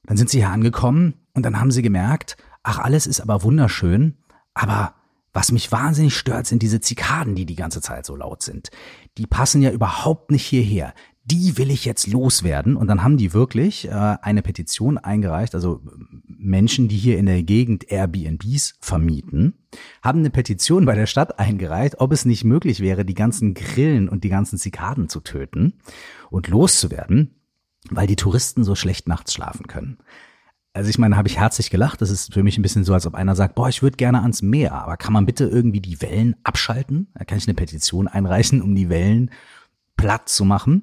Dann 0.04 0.16
sind 0.16 0.30
sie 0.30 0.38
hier 0.38 0.50
angekommen 0.50 1.14
und 1.34 1.44
dann 1.44 1.58
haben 1.58 1.70
sie 1.70 1.82
gemerkt, 1.82 2.36
ach, 2.62 2.78
alles 2.78 3.06
ist 3.06 3.20
aber 3.20 3.42
wunderschön, 3.42 4.18
aber 4.52 4.94
was 5.34 5.50
mich 5.50 5.70
wahnsinnig 5.72 6.16
stört, 6.16 6.46
sind 6.46 6.62
diese 6.62 6.80
Zikaden, 6.80 7.34
die 7.34 7.44
die 7.44 7.56
ganze 7.56 7.80
Zeit 7.82 8.06
so 8.06 8.14
laut 8.14 8.42
sind. 8.42 8.70
Die 9.18 9.26
passen 9.26 9.60
ja 9.60 9.72
überhaupt 9.72 10.30
nicht 10.30 10.46
hierher. 10.46 10.94
Die 11.24 11.58
will 11.58 11.70
ich 11.70 11.84
jetzt 11.84 12.06
loswerden. 12.06 12.76
Und 12.76 12.86
dann 12.86 13.02
haben 13.02 13.16
die 13.16 13.32
wirklich 13.32 13.88
äh, 13.88 13.90
eine 13.90 14.42
Petition 14.42 14.96
eingereicht, 14.96 15.54
also 15.54 15.82
Menschen, 16.26 16.86
die 16.88 16.96
hier 16.96 17.18
in 17.18 17.26
der 17.26 17.42
Gegend 17.42 17.90
Airbnbs 17.90 18.76
vermieten, 18.80 19.54
haben 20.02 20.20
eine 20.20 20.30
Petition 20.30 20.84
bei 20.84 20.94
der 20.94 21.06
Stadt 21.06 21.38
eingereicht, 21.38 21.98
ob 21.98 22.12
es 22.12 22.24
nicht 22.24 22.44
möglich 22.44 22.80
wäre, 22.80 23.04
die 23.04 23.14
ganzen 23.14 23.54
Grillen 23.54 24.08
und 24.08 24.22
die 24.22 24.28
ganzen 24.28 24.58
Zikaden 24.58 25.08
zu 25.08 25.20
töten 25.20 25.74
und 26.30 26.46
loszuwerden, 26.46 27.34
weil 27.90 28.06
die 28.06 28.16
Touristen 28.16 28.62
so 28.62 28.76
schlecht 28.76 29.08
nachts 29.08 29.34
schlafen 29.34 29.66
können. 29.66 29.98
Also 30.76 30.90
ich 30.90 30.98
meine, 30.98 31.16
habe 31.16 31.28
ich 31.28 31.38
herzlich 31.38 31.70
gelacht. 31.70 32.02
Das 32.02 32.10
ist 32.10 32.34
für 32.34 32.42
mich 32.42 32.58
ein 32.58 32.62
bisschen 32.62 32.82
so, 32.82 32.92
als 32.94 33.06
ob 33.06 33.14
einer 33.14 33.36
sagt, 33.36 33.54
boah, 33.54 33.68
ich 33.68 33.80
würde 33.82 33.96
gerne 33.96 34.22
ans 34.22 34.42
Meer, 34.42 34.72
aber 34.72 34.96
kann 34.96 35.12
man 35.12 35.24
bitte 35.24 35.44
irgendwie 35.44 35.80
die 35.80 36.02
Wellen 36.02 36.34
abschalten? 36.42 37.06
Da 37.14 37.24
kann 37.24 37.38
ich 37.38 37.46
eine 37.46 37.54
Petition 37.54 38.08
einreichen, 38.08 38.60
um 38.60 38.74
die 38.74 38.88
Wellen 38.88 39.30
platt 39.96 40.28
zu 40.28 40.44
machen. 40.44 40.82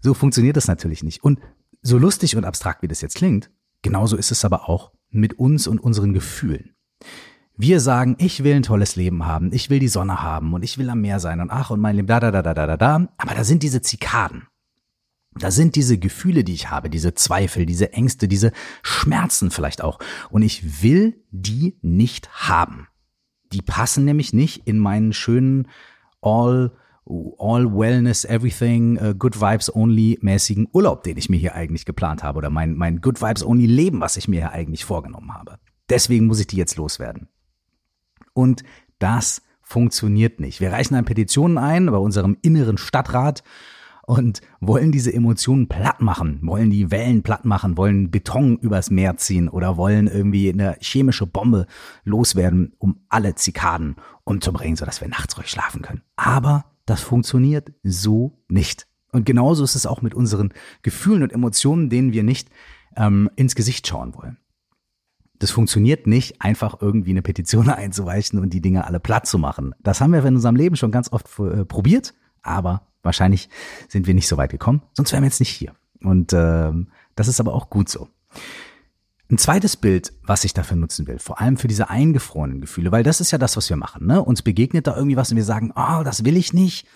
So 0.00 0.12
funktioniert 0.12 0.56
das 0.56 0.66
natürlich 0.66 1.04
nicht. 1.04 1.22
Und 1.22 1.38
so 1.82 1.98
lustig 1.98 2.36
und 2.36 2.44
abstrakt, 2.44 2.82
wie 2.82 2.88
das 2.88 3.00
jetzt 3.00 3.14
klingt, 3.14 3.48
genauso 3.82 4.16
ist 4.16 4.32
es 4.32 4.44
aber 4.44 4.68
auch 4.68 4.90
mit 5.10 5.38
uns 5.38 5.68
und 5.68 5.78
unseren 5.78 6.12
Gefühlen. 6.12 6.74
Wir 7.56 7.78
sagen, 7.78 8.16
ich 8.18 8.42
will 8.42 8.56
ein 8.56 8.62
tolles 8.64 8.96
Leben 8.96 9.24
haben, 9.24 9.52
ich 9.52 9.70
will 9.70 9.78
die 9.78 9.86
Sonne 9.86 10.20
haben 10.20 10.52
und 10.52 10.64
ich 10.64 10.78
will 10.78 10.90
am 10.90 11.00
Meer 11.00 11.20
sein 11.20 11.40
und 11.40 11.50
ach 11.50 11.70
und 11.70 11.80
mein 11.80 11.94
Leben 11.94 12.08
da 12.08 12.18
da 12.18 12.32
da 12.32 12.42
da 12.42 12.54
da 12.54 12.66
da 12.66 12.76
da. 12.76 13.08
Aber 13.18 13.34
da 13.36 13.44
sind 13.44 13.62
diese 13.62 13.82
Zikaden. 13.82 14.48
Da 15.38 15.50
sind 15.50 15.76
diese 15.76 15.98
Gefühle, 15.98 16.44
die 16.44 16.52
ich 16.52 16.70
habe, 16.70 16.90
diese 16.90 17.14
Zweifel, 17.14 17.64
diese 17.64 17.92
Ängste, 17.92 18.28
diese 18.28 18.52
Schmerzen 18.82 19.50
vielleicht 19.50 19.82
auch. 19.82 19.98
Und 20.30 20.42
ich 20.42 20.82
will 20.82 21.22
die 21.30 21.78
nicht 21.80 22.30
haben. 22.32 22.88
Die 23.52 23.62
passen 23.62 24.04
nämlich 24.04 24.32
nicht 24.32 24.66
in 24.66 24.78
meinen 24.78 25.12
schönen 25.12 25.68
All, 26.20 26.72
All 27.04 27.74
Wellness, 27.74 28.24
Everything, 28.24 28.98
uh, 29.02 29.14
Good 29.14 29.40
Vibes 29.40 29.74
Only 29.74 30.18
mäßigen 30.20 30.68
Urlaub, 30.72 31.02
den 31.02 31.16
ich 31.16 31.28
mir 31.28 31.38
hier 31.38 31.54
eigentlich 31.54 31.84
geplant 31.84 32.22
habe 32.22 32.38
oder 32.38 32.50
mein, 32.50 32.74
mein 32.74 33.00
Good 33.00 33.20
Vibes 33.20 33.44
Only 33.44 33.66
Leben, 33.66 34.00
was 34.00 34.16
ich 34.16 34.28
mir 34.28 34.40
hier 34.40 34.52
eigentlich 34.52 34.84
vorgenommen 34.84 35.34
habe. 35.34 35.58
Deswegen 35.88 36.26
muss 36.26 36.40
ich 36.40 36.46
die 36.46 36.56
jetzt 36.56 36.76
loswerden. 36.76 37.28
Und 38.34 38.62
das 38.98 39.42
funktioniert 39.62 40.40
nicht. 40.40 40.60
Wir 40.60 40.72
reichen 40.72 40.94
dann 40.94 41.04
Petitionen 41.04 41.58
ein 41.58 41.86
bei 41.86 41.96
unserem 41.96 42.36
inneren 42.42 42.78
Stadtrat 42.78 43.42
und 44.06 44.40
wollen 44.60 44.92
diese 44.92 45.12
Emotionen 45.12 45.68
platt 45.68 46.00
machen, 46.00 46.40
wollen 46.42 46.70
die 46.70 46.90
Wellen 46.90 47.22
platt 47.22 47.44
machen, 47.44 47.76
wollen 47.76 48.10
Beton 48.10 48.58
übers 48.58 48.90
Meer 48.90 49.16
ziehen 49.16 49.48
oder 49.48 49.76
wollen 49.76 50.08
irgendwie 50.08 50.52
eine 50.52 50.76
chemische 50.80 51.26
Bombe 51.26 51.66
loswerden, 52.04 52.74
um 52.78 53.00
alle 53.08 53.34
Zikaden 53.34 53.96
umzubringen, 54.24 54.76
sodass 54.76 55.00
wir 55.00 55.08
nachts 55.08 55.38
ruhig 55.38 55.48
schlafen 55.48 55.82
können. 55.82 56.02
Aber 56.16 56.64
das 56.84 57.00
funktioniert 57.00 57.72
so 57.82 58.42
nicht. 58.48 58.88
Und 59.12 59.26
genauso 59.26 59.62
ist 59.62 59.76
es 59.76 59.86
auch 59.86 60.02
mit 60.02 60.14
unseren 60.14 60.52
Gefühlen 60.82 61.22
und 61.22 61.32
Emotionen, 61.32 61.90
denen 61.90 62.12
wir 62.12 62.22
nicht 62.22 62.48
ähm, 62.96 63.30
ins 63.36 63.54
Gesicht 63.54 63.86
schauen 63.86 64.14
wollen. 64.14 64.38
Das 65.38 65.50
funktioniert 65.50 66.06
nicht, 66.06 66.40
einfach 66.40 66.80
irgendwie 66.80 67.10
eine 67.10 67.22
Petition 67.22 67.68
einzuweichen 67.68 68.38
und 68.38 68.50
die 68.50 68.60
Dinge 68.60 68.86
alle 68.86 69.00
platt 69.00 69.26
zu 69.26 69.38
machen. 69.38 69.74
Das 69.80 70.00
haben 70.00 70.12
wir 70.12 70.24
in 70.24 70.34
unserem 70.34 70.56
Leben 70.56 70.76
schon 70.76 70.90
ganz 70.90 71.12
oft 71.12 71.26
äh, 71.38 71.64
probiert, 71.64 72.14
aber 72.42 72.91
Wahrscheinlich 73.02 73.48
sind 73.88 74.06
wir 74.06 74.14
nicht 74.14 74.28
so 74.28 74.36
weit 74.36 74.50
gekommen, 74.50 74.82
sonst 74.94 75.12
wären 75.12 75.22
wir 75.22 75.28
jetzt 75.28 75.40
nicht 75.40 75.50
hier. 75.50 75.74
Und 76.02 76.32
äh, 76.32 76.72
das 77.14 77.28
ist 77.28 77.40
aber 77.40 77.54
auch 77.54 77.70
gut 77.70 77.88
so. 77.88 78.08
Ein 79.30 79.38
zweites 79.38 79.76
Bild, 79.76 80.12
was 80.22 80.44
ich 80.44 80.52
dafür 80.52 80.76
nutzen 80.76 81.06
will, 81.06 81.18
vor 81.18 81.40
allem 81.40 81.56
für 81.56 81.68
diese 81.68 81.88
eingefrorenen 81.88 82.60
Gefühle, 82.60 82.92
weil 82.92 83.02
das 83.02 83.20
ist 83.20 83.30
ja 83.30 83.38
das, 83.38 83.56
was 83.56 83.70
wir 83.70 83.76
machen. 83.76 84.06
Ne? 84.06 84.22
Uns 84.22 84.42
begegnet 84.42 84.86
da 84.86 84.94
irgendwie 84.94 85.16
was 85.16 85.30
und 85.30 85.36
wir 85.36 85.44
sagen, 85.44 85.72
oh, 85.74 86.02
das 86.04 86.24
will 86.24 86.36
ich 86.36 86.52
nicht, 86.52 86.86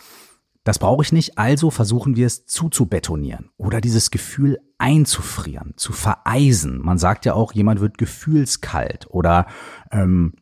das 0.63 0.79
brauche 0.79 1.03
ich 1.03 1.13
nicht, 1.13 1.39
also 1.39 1.71
versuchen 1.71 2.17
wir 2.17 2.27
es 2.27 2.45
zuzubetonieren 2.45 3.51
oder 3.57 3.81
dieses 3.81 4.11
Gefühl 4.11 4.59
einzufrieren, 4.79 5.75
zu 5.77 5.93
vereisen. 5.93 6.83
Man 6.83 6.99
sagt 6.99 7.25
ja 7.25 7.35
auch, 7.35 7.53
jemand 7.53 7.81
wird 7.81 7.99
gefühlskalt 7.99 9.07
oder 9.09 9.47
ähm, 9.91 10.35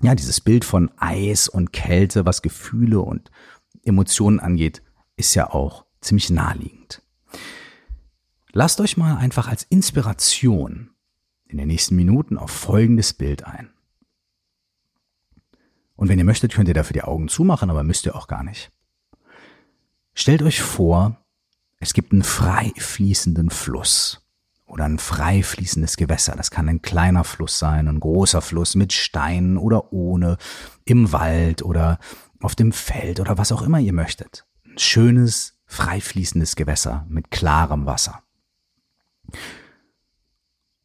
ja, 0.00 0.14
dieses 0.14 0.40
Bild 0.40 0.64
von 0.64 0.90
Eis 0.96 1.48
und 1.48 1.72
Kälte, 1.72 2.24
was 2.24 2.42
Gefühle 2.42 3.00
und 3.00 3.30
Emotionen 3.82 4.40
angeht, 4.40 4.82
ist 5.16 5.34
ja 5.34 5.50
auch 5.50 5.84
ziemlich 6.00 6.30
naheliegend. 6.30 7.02
Lasst 8.52 8.80
euch 8.80 8.96
mal 8.96 9.16
einfach 9.16 9.48
als 9.48 9.64
Inspiration 9.64 10.90
in 11.46 11.58
den 11.58 11.68
nächsten 11.68 11.96
Minuten 11.96 12.38
auf 12.38 12.50
folgendes 12.50 13.12
Bild 13.12 13.44
ein. 13.44 13.70
Und 15.94 16.08
wenn 16.08 16.18
ihr 16.18 16.24
möchtet, 16.24 16.52
könnt 16.52 16.68
ihr 16.68 16.74
dafür 16.74 16.94
die 16.94 17.02
Augen 17.02 17.28
zumachen, 17.28 17.70
aber 17.70 17.82
müsst 17.82 18.06
ihr 18.06 18.16
auch 18.16 18.28
gar 18.28 18.44
nicht. 18.44 18.70
Stellt 20.14 20.42
euch 20.42 20.60
vor, 20.62 21.22
es 21.78 21.92
gibt 21.92 22.12
einen 22.12 22.22
frei 22.22 22.72
fließenden 22.76 23.50
Fluss 23.50 24.26
oder 24.64 24.84
ein 24.84 24.98
frei 24.98 25.42
fließendes 25.42 25.96
Gewässer. 25.96 26.34
Das 26.36 26.50
kann 26.50 26.68
ein 26.68 26.82
kleiner 26.82 27.24
Fluss 27.24 27.58
sein, 27.58 27.88
ein 27.88 28.00
großer 28.00 28.40
Fluss 28.42 28.74
mit 28.74 28.92
Steinen 28.92 29.58
oder 29.58 29.92
ohne, 29.92 30.38
im 30.84 31.12
Wald 31.12 31.62
oder 31.62 31.98
auf 32.40 32.54
dem 32.54 32.72
Feld 32.72 33.20
oder 33.20 33.38
was 33.38 33.52
auch 33.52 33.62
immer 33.62 33.80
ihr 33.80 33.92
möchtet 33.92 34.45
schönes, 34.82 35.58
frei 35.66 36.00
fließendes 36.00 36.56
Gewässer 36.56 37.06
mit 37.08 37.30
klarem 37.30 37.86
Wasser. 37.86 38.22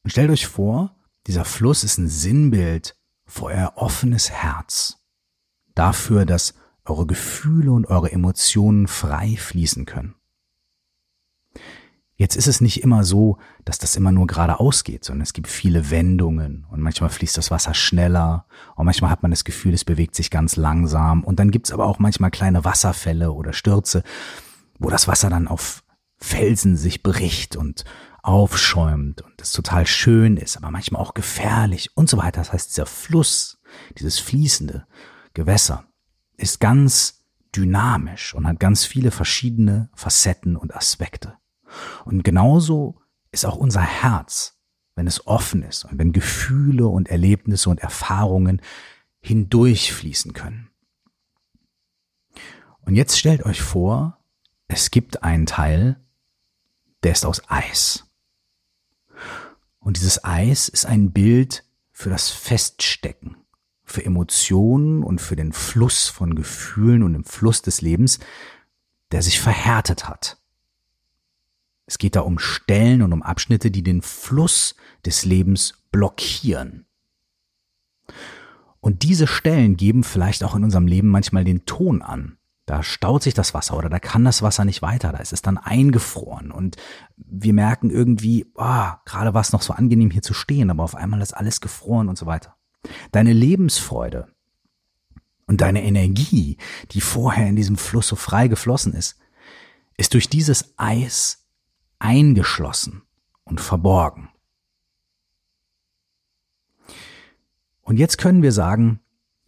Und 0.04 0.10
stellt 0.10 0.32
euch 0.32 0.48
vor, 0.48 0.96
dieser 1.28 1.46
Fluss 1.46 1.84
ist 1.84 1.98
ein 1.98 2.08
Sinnbild 2.08 2.96
für 3.26 3.46
euer 3.46 3.74
offenes 3.76 4.32
Herz. 4.32 4.98
Dafür, 5.76 6.26
dass 6.26 6.56
eure 6.86 7.06
Gefühle 7.06 7.72
und 7.72 7.86
eure 7.86 8.12
Emotionen 8.12 8.88
frei 8.88 9.38
fließen 9.38 9.86
können. 9.86 10.16
Jetzt 12.22 12.36
ist 12.36 12.46
es 12.46 12.62
nicht 12.62 12.84
immer 12.84 13.04
so, 13.04 13.40
dass 13.66 13.80
das 13.80 13.96
immer 13.96 14.12
nur 14.12 14.28
geradeaus 14.28 14.84
geht, 14.84 15.04
sondern 15.04 15.24
es 15.24 15.34
gibt 15.34 15.48
viele 15.48 15.90
Wendungen 15.90 16.68
und 16.70 16.80
manchmal 16.80 17.10
fließt 17.10 17.36
das 17.36 17.50
Wasser 17.50 17.74
schneller 17.74 18.46
und 18.76 18.86
manchmal 18.86 19.10
hat 19.10 19.24
man 19.24 19.32
das 19.32 19.44
Gefühl, 19.44 19.74
es 19.74 19.84
bewegt 19.84 20.14
sich 20.14 20.30
ganz 20.30 20.56
langsam 20.56 21.24
und 21.24 21.40
dann 21.40 21.50
gibt's 21.50 21.72
aber 21.72 21.88
auch 21.88 21.98
manchmal 21.98 22.30
kleine 22.30 22.64
Wasserfälle 22.64 23.32
oder 23.32 23.54
Stürze, 23.54 24.04
wo 24.78 24.92
das 24.92 25.08
Wasser 25.08 25.32
dann 25.32 25.48
auf 25.48 25.84
Felsen 26.18 26.78
sich 26.78 27.02
bricht 27.02 27.56
und 27.56 27.86
aufschäumt 28.22 29.24
und 29.24 29.42
es 29.42 29.52
total 29.52 29.88
schön 29.88 30.38
ist, 30.38 30.58
aber 30.58 30.70
manchmal 30.70 31.02
auch 31.02 31.16
gefährlich 31.16 31.90
und 31.98 32.08
so 32.08 32.18
weiter. 32.18 32.42
Das 32.42 32.54
heißt, 32.54 32.70
dieser 32.70 32.86
Fluss, 32.86 33.60
dieses 33.98 34.20
fließende 34.20 34.86
Gewässer 35.34 35.86
ist 36.38 36.60
ganz 36.60 37.26
dynamisch 37.56 38.36
und 38.36 38.46
hat 38.46 38.60
ganz 38.60 38.86
viele 38.86 39.10
verschiedene 39.10 39.90
Facetten 39.96 40.56
und 40.56 40.76
Aspekte. 40.76 41.41
Und 42.06 42.24
genauso 42.24 43.00
ist 43.32 43.46
auch 43.46 43.56
unser 43.56 43.82
Herz, 43.82 44.58
wenn 44.96 45.08
es 45.08 45.26
offen 45.26 45.64
ist 45.64 45.86
und 45.86 45.98
wenn 45.98 46.12
Gefühle 46.12 46.88
und 46.88 47.10
Erlebnisse 47.10 47.70
und 47.70 47.80
Erfahrungen 47.80 48.62
hindurchfließen 49.22 50.34
können. 50.34 50.70
Und 52.82 52.96
jetzt 52.96 53.18
stellt 53.18 53.46
euch 53.46 53.62
vor, 53.62 54.18
es 54.68 54.92
gibt 54.92 55.24
einen 55.24 55.46
Teil, 55.46 56.00
der 57.04 57.12
ist 57.12 57.26
aus 57.26 57.42
Eis. 57.50 58.06
Und 59.80 59.98
dieses 59.98 60.24
Eis 60.24 60.70
ist 60.70 60.86
ein 60.86 61.12
Bild 61.12 61.64
für 61.92 62.10
das 62.10 62.30
Feststecken, 62.30 63.38
für 63.84 64.04
Emotionen 64.04 65.04
und 65.04 65.20
für 65.20 65.36
den 65.36 65.54
Fluss 65.54 66.08
von 66.08 66.36
Gefühlen 66.36 67.04
und 67.04 67.16
im 67.16 67.24
Fluss 67.24 67.62
des 67.62 67.82
Lebens, 67.82 68.20
der 69.12 69.22
sich 69.22 69.40
verhärtet 69.40 70.08
hat. 70.08 70.41
Es 71.86 71.98
geht 71.98 72.16
da 72.16 72.22
um 72.22 72.40
Stellen 72.40 73.02
und 73.02 73.14
um 73.14 73.24
Abschnitte, 73.24 73.72
die 73.72 73.84
den 73.84 74.02
Fluss 74.02 74.76
des 75.06 75.26
Lebens 75.26 75.84
blockieren. 75.92 76.86
Und 78.80 79.04
diese 79.04 79.28
Stellen 79.28 79.78
geben 79.78 80.04
vielleicht 80.04 80.44
auch 80.44 80.56
in 80.56 80.64
unserem 80.64 80.88
Leben 80.88 81.10
manchmal 81.10 81.44
den 81.44 81.66
Ton 81.66 82.02
an. 82.02 82.38
Da 82.66 82.84
staut 82.84 83.24
sich 83.24 83.34
das 83.34 83.54
Wasser 83.54 83.78
oder 83.78 83.90
da 83.90 84.00
kann 84.00 84.24
das 84.24 84.42
Wasser 84.42 84.66
nicht 84.66 84.82
weiter, 84.82 85.12
da 85.12 85.18
ist 85.18 85.34
es 85.34 85.42
dann 85.42 85.58
eingefroren 85.58 86.52
und 86.52 86.78
wir 87.18 87.54
merken 87.54 87.90
irgendwie, 87.90 88.46
oh, 88.56 88.92
gerade 89.04 89.34
war 89.34 89.42
es 89.42 89.52
noch 89.52 89.62
so 89.62 89.74
angenehm 89.74 90.10
hier 90.10 90.22
zu 90.22 90.34
stehen, 90.34 90.70
aber 90.70 90.84
auf 90.84 90.96
einmal 90.96 91.22
ist 91.22 91.36
alles 91.36 91.60
gefroren 91.60 92.08
und 92.08 92.18
so 92.18 92.28
weiter. 92.28 92.56
Deine 93.12 93.34
Lebensfreude 93.34 94.28
Und 95.48 95.60
deine 95.60 95.84
Energie, 95.84 96.58
die 96.92 97.02
vorher 97.02 97.48
in 97.48 97.58
diesem 97.58 97.76
Fluss 97.76 98.08
so 98.08 98.16
frei 98.16 98.48
geflossen 98.48 98.94
ist, 98.94 99.18
ist 99.98 100.14
durch 100.14 100.30
dieses 100.30 100.74
Eis 100.78 101.41
eingeschlossen 102.02 103.04
und 103.44 103.62
verborgen. 103.62 104.30
Und 107.82 107.98
jetzt 107.98 108.18
können 108.18 108.42
wir 108.42 108.52
sagen, 108.52 109.00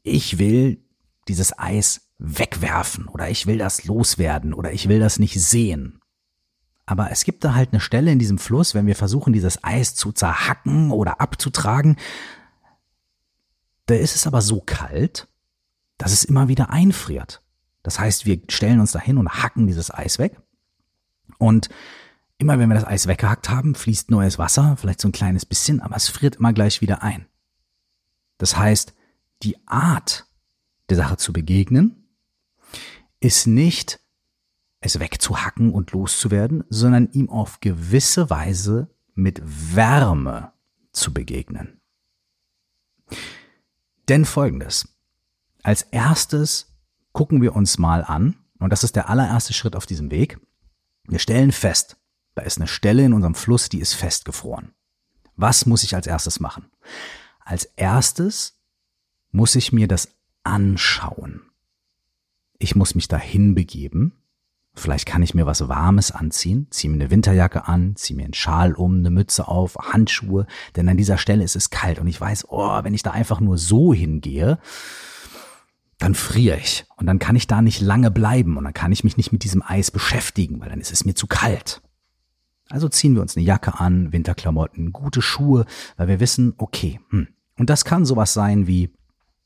ich 0.03 0.38
will 0.38 0.83
dieses 1.27 1.57
Eis 1.57 2.10
wegwerfen 2.17 3.07
oder 3.07 3.29
ich 3.29 3.48
will 3.48 3.57
das 3.57 3.86
loswerden 3.86 4.53
oder 4.53 4.72
ich 4.72 4.89
will 4.89 5.00
das 5.00 5.19
nicht 5.19 5.39
sehen. 5.41 6.00
Aber 6.86 7.12
es 7.12 7.24
gibt 7.24 7.43
da 7.43 7.55
halt 7.55 7.72
eine 7.72 7.79
Stelle 7.79 8.12
in 8.12 8.19
diesem 8.19 8.38
Fluss, 8.38 8.75
wenn 8.75 8.88
wir 8.88 8.95
versuchen, 8.95 9.31
dieses 9.33 9.63
Eis 9.63 9.95
zu 9.95 10.12
zerhacken 10.12 10.91
oder 10.91 11.22
abzutragen, 11.22 11.98
da 13.86 13.95
ist 13.95 14.15
es 14.15 14.27
aber 14.27 14.41
so 14.41 14.62
kalt, 14.62 15.27
dass 15.98 16.12
es 16.12 16.24
immer 16.24 16.48
wieder 16.48 16.69
einfriert. 16.69 17.41
Das 17.83 18.00
heißt, 18.00 18.25
wir 18.25 18.41
stellen 18.50 18.79
uns 18.79 18.91
dahin 18.91 19.17
und 19.17 19.29
hacken 19.29 19.67
dieses 19.67 19.91
Eis 19.91 20.19
weg. 20.19 20.41
Und 21.38 21.69
immer 22.38 22.60
wenn 22.60 22.70
wir 22.70 22.75
das 22.75 22.86
Eis 22.88 23.08
weggehackt 23.08 23.50
haben, 23.50 23.75
fließt 23.75 24.12
neues 24.12 24.38
Wasser, 24.38 24.75
vielleicht 24.78 25.02
so 25.02 25.08
ein 25.08 25.13
kleines 25.13 25.46
bisschen, 25.46 25.80
aber 25.80 25.96
es 25.96 26.10
friert 26.10 26.38
immer 26.38 26.54
gleich 26.54 26.82
wieder 26.82 27.04
ein. 27.04 27.28
Das 28.38 28.58
heißt, 28.58 28.94
die 29.44 29.58
Art 29.68 30.25
der 30.90 30.98
Sache 30.98 31.18
zu 31.18 31.34
begegnen 31.34 32.08
ist 33.20 33.48
nicht 33.48 34.00
es 34.84 35.00
wegzuhacken 35.00 35.72
und 35.72 35.92
loszuwerden, 35.92 36.66
sondern 36.70 37.10
ihm 37.12 37.30
auf 37.30 37.62
gewisse 37.62 38.30
Weise 38.30 38.90
mit 39.16 39.42
Wärme 39.44 40.52
zu 40.92 41.13
begegnen. 41.13 41.80
Denn 44.10 44.25
folgendes. 44.25 44.90
Als 45.63 45.84
erstes 45.84 46.75
gucken 47.13 47.42
wir 47.42 47.56
uns 47.56 47.78
mal 47.78 48.04
an, 48.04 48.36
und 48.60 48.72
das 48.72 48.84
ist 48.84 48.96
der 48.96 49.10
allererste 49.10 49.54
Schritt 49.54 49.75
auf 49.75 49.86
diesem 49.86 50.12
Weg. 50.12 50.40
Wir 51.08 51.20
stellen 51.20 51.52
fest, 51.52 51.98
da 52.36 52.44
ist 52.44 52.58
eine 52.58 52.68
Stelle 52.68 53.06
in 53.06 53.13
unserem 53.13 53.36
Fluss, 53.36 53.70
die 53.70 53.80
ist 53.80 53.94
festgefroren. 53.94 54.74
Was 55.36 55.66
muss 55.66 55.84
ich 55.84 55.96
als 55.96 56.08
erstes 56.08 56.40
machen? 56.40 56.66
Als 57.44 57.66
erstes 57.75 58.60
muss 59.32 59.56
ich 59.56 59.74
mir 59.74 59.88
das 59.88 60.10
anschauen. 60.44 61.42
Ich 62.60 62.75
muss 62.75 62.96
mich 62.96 63.08
dahin 63.08 63.56
begeben. 63.56 64.13
Vielleicht 64.75 65.06
kann 65.06 65.22
ich 65.22 65.36
mir 65.36 65.46
was 65.46 65.68
Warmes 65.68 66.12
anziehen, 66.12 66.68
ziehe 66.72 66.92
mir 66.92 67.00
eine 67.00 67.12
Winterjacke 67.12 67.68
an, 67.68 67.96
ziehe 67.96 68.18
mir 68.18 68.24
einen 68.24 68.34
Schal 68.34 68.74
um, 68.74 68.98
eine 68.98 69.12
Mütze 69.12 69.48
auf, 69.48 69.75
Handschuhe, 69.78 70.48
denn 70.75 70.90
an 70.90 70.98
dieser 70.98 71.20
Stelle 71.20 71.44
ist 71.44 71.56
es 71.56 71.70
kalt 71.70 72.00
und 72.00 72.08
ich 72.08 72.20
weiß, 72.20 72.48
oh, 72.50 72.84
wenn 72.84 72.96
ich 72.96 73.04
da 73.04 73.12
einfach 73.12 73.40
nur 73.40 73.60
so 73.60 73.94
hingehe, 73.94 74.58
dann 76.00 76.16
friere 76.16 76.58
ich 76.58 76.86
und 76.98 77.06
dann 77.06 77.20
kann 77.20 77.36
ich 77.36 77.46
da 77.46 77.62
nicht 77.62 77.82
lange 77.82 78.10
bleiben 78.10 78.58
und 78.58 78.63
dann 78.63 78.74
kann 78.74 78.92
ich 78.92 79.04
mich 79.04 79.16
nicht 79.16 79.32
mit 79.32 79.44
diesem 79.44 79.62
Eis 79.62 79.92
beschäftigen, 79.92 80.60
weil 80.60 80.70
dann 80.70 80.82
ist 80.82 80.92
es 80.92 81.06
mir 81.06 81.13
zu 81.13 81.28
kalt. 81.28 81.84
Also 82.74 82.89
ziehen 82.89 83.13
wir 83.13 83.22
uns 83.22 83.38
eine 83.38 83.46
Jacke 83.46 83.80
an, 83.80 84.12
Winterklamotten, 84.12 84.94
gute 84.94 85.22
Schuhe, 85.22 85.68
weil 85.96 86.08
wir 86.08 86.20
wissen, 86.20 86.56
okay, 86.58 87.00
hm. 87.10 87.27
und 87.60 87.70
das 87.70 87.86
kann 87.86 88.03
sowas 88.03 88.34
sein 88.34 88.65
wie 88.65 88.89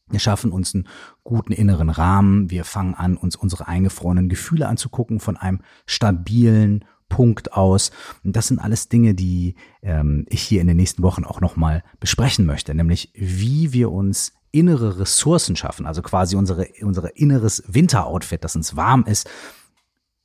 wir 0.10 0.22
schaffen 0.22 0.53
uns 0.53 0.74
einen 0.74 0.88
guten 1.25 1.51
inneren 1.51 1.89
Rahmen. 1.89 2.50
Wir 2.50 2.63
fangen 2.63 2.96
an, 2.96 3.17
uns 3.17 3.36
unsere 3.36 3.67
eingefrorenen 3.67 4.29
Gefühle 4.29 4.69
anzugucken 4.69 5.19
von 5.19 5.36
einem 5.36 5.60
stabilen 5.86 6.86
Punkt 7.10 7.51
aus. 7.51 7.91
Und 8.24 8.38
das 8.38 8.48
sind 8.48 8.60
alles 8.60 8.88
Dinge, 8.88 9.13
die 9.13 9.55
ähm, 9.81 10.25
ich 10.29 10.41
hier 10.41 10.62
in 10.62 10.67
den 10.67 10.77
nächsten 10.77 11.03
Wochen 11.03 11.25
auch 11.25 11.41
nochmal 11.41 11.84
besprechen 12.00 12.46
möchte, 12.46 12.74
nämlich 12.74 13.12
wie 13.13 13.74
wir 13.74 13.91
uns 13.91 14.31
innere 14.51 15.00
Ressourcen 15.00 15.57
schaffen, 15.57 15.86
also 15.86 16.01
quasi 16.01 16.38
unsere, 16.38 16.69
unsere 16.81 17.10
inneres 17.10 17.62
Winteroutfit, 17.67 18.46
das 18.46 18.55
uns 18.55 18.77
warm 18.77 19.03
ist, 19.03 19.29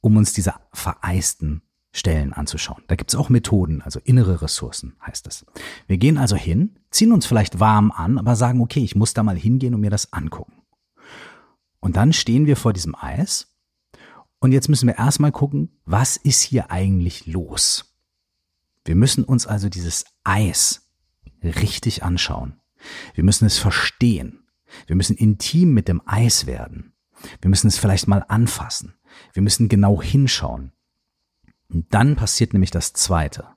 um 0.00 0.16
uns 0.16 0.32
diese 0.32 0.54
vereisten 0.72 1.62
Stellen 1.92 2.32
anzuschauen. 2.32 2.82
Da 2.88 2.96
gibt's 2.96 3.14
auch 3.14 3.28
Methoden, 3.28 3.82
also 3.82 4.00
innere 4.02 4.40
Ressourcen 4.40 4.96
heißt 5.06 5.26
es. 5.26 5.44
Wir 5.86 5.98
gehen 5.98 6.16
also 6.16 6.36
hin, 6.36 6.78
ziehen 6.90 7.12
uns 7.12 7.26
vielleicht 7.26 7.60
warm 7.60 7.90
an, 7.90 8.18
aber 8.18 8.34
sagen, 8.34 8.62
okay, 8.62 8.80
ich 8.80 8.96
muss 8.96 9.12
da 9.12 9.22
mal 9.22 9.36
hingehen 9.36 9.74
und 9.74 9.82
mir 9.82 9.90
das 9.90 10.12
angucken. 10.12 10.54
Und 11.80 11.96
dann 11.96 12.12
stehen 12.12 12.46
wir 12.46 12.56
vor 12.56 12.72
diesem 12.72 12.94
Eis 12.94 13.54
und 14.40 14.52
jetzt 14.52 14.68
müssen 14.68 14.86
wir 14.86 14.98
erstmal 14.98 15.32
gucken, 15.32 15.70
was 15.84 16.16
ist 16.16 16.42
hier 16.42 16.70
eigentlich 16.70 17.26
los? 17.26 17.94
Wir 18.84 18.96
müssen 18.96 19.24
uns 19.24 19.46
also 19.46 19.68
dieses 19.68 20.04
Eis 20.24 20.90
richtig 21.44 22.02
anschauen. 22.02 22.60
Wir 23.14 23.22
müssen 23.22 23.44
es 23.44 23.58
verstehen. 23.58 24.44
Wir 24.86 24.96
müssen 24.96 25.16
intim 25.16 25.74
mit 25.74 25.88
dem 25.88 26.02
Eis 26.06 26.46
werden. 26.46 26.94
Wir 27.40 27.50
müssen 27.50 27.68
es 27.68 27.78
vielleicht 27.78 28.08
mal 28.08 28.24
anfassen. 28.26 28.94
Wir 29.32 29.42
müssen 29.42 29.68
genau 29.68 30.02
hinschauen. 30.02 30.72
Und 31.72 31.86
dann 31.94 32.16
passiert 32.16 32.52
nämlich 32.52 32.70
das 32.70 32.92
Zweite. 32.92 33.48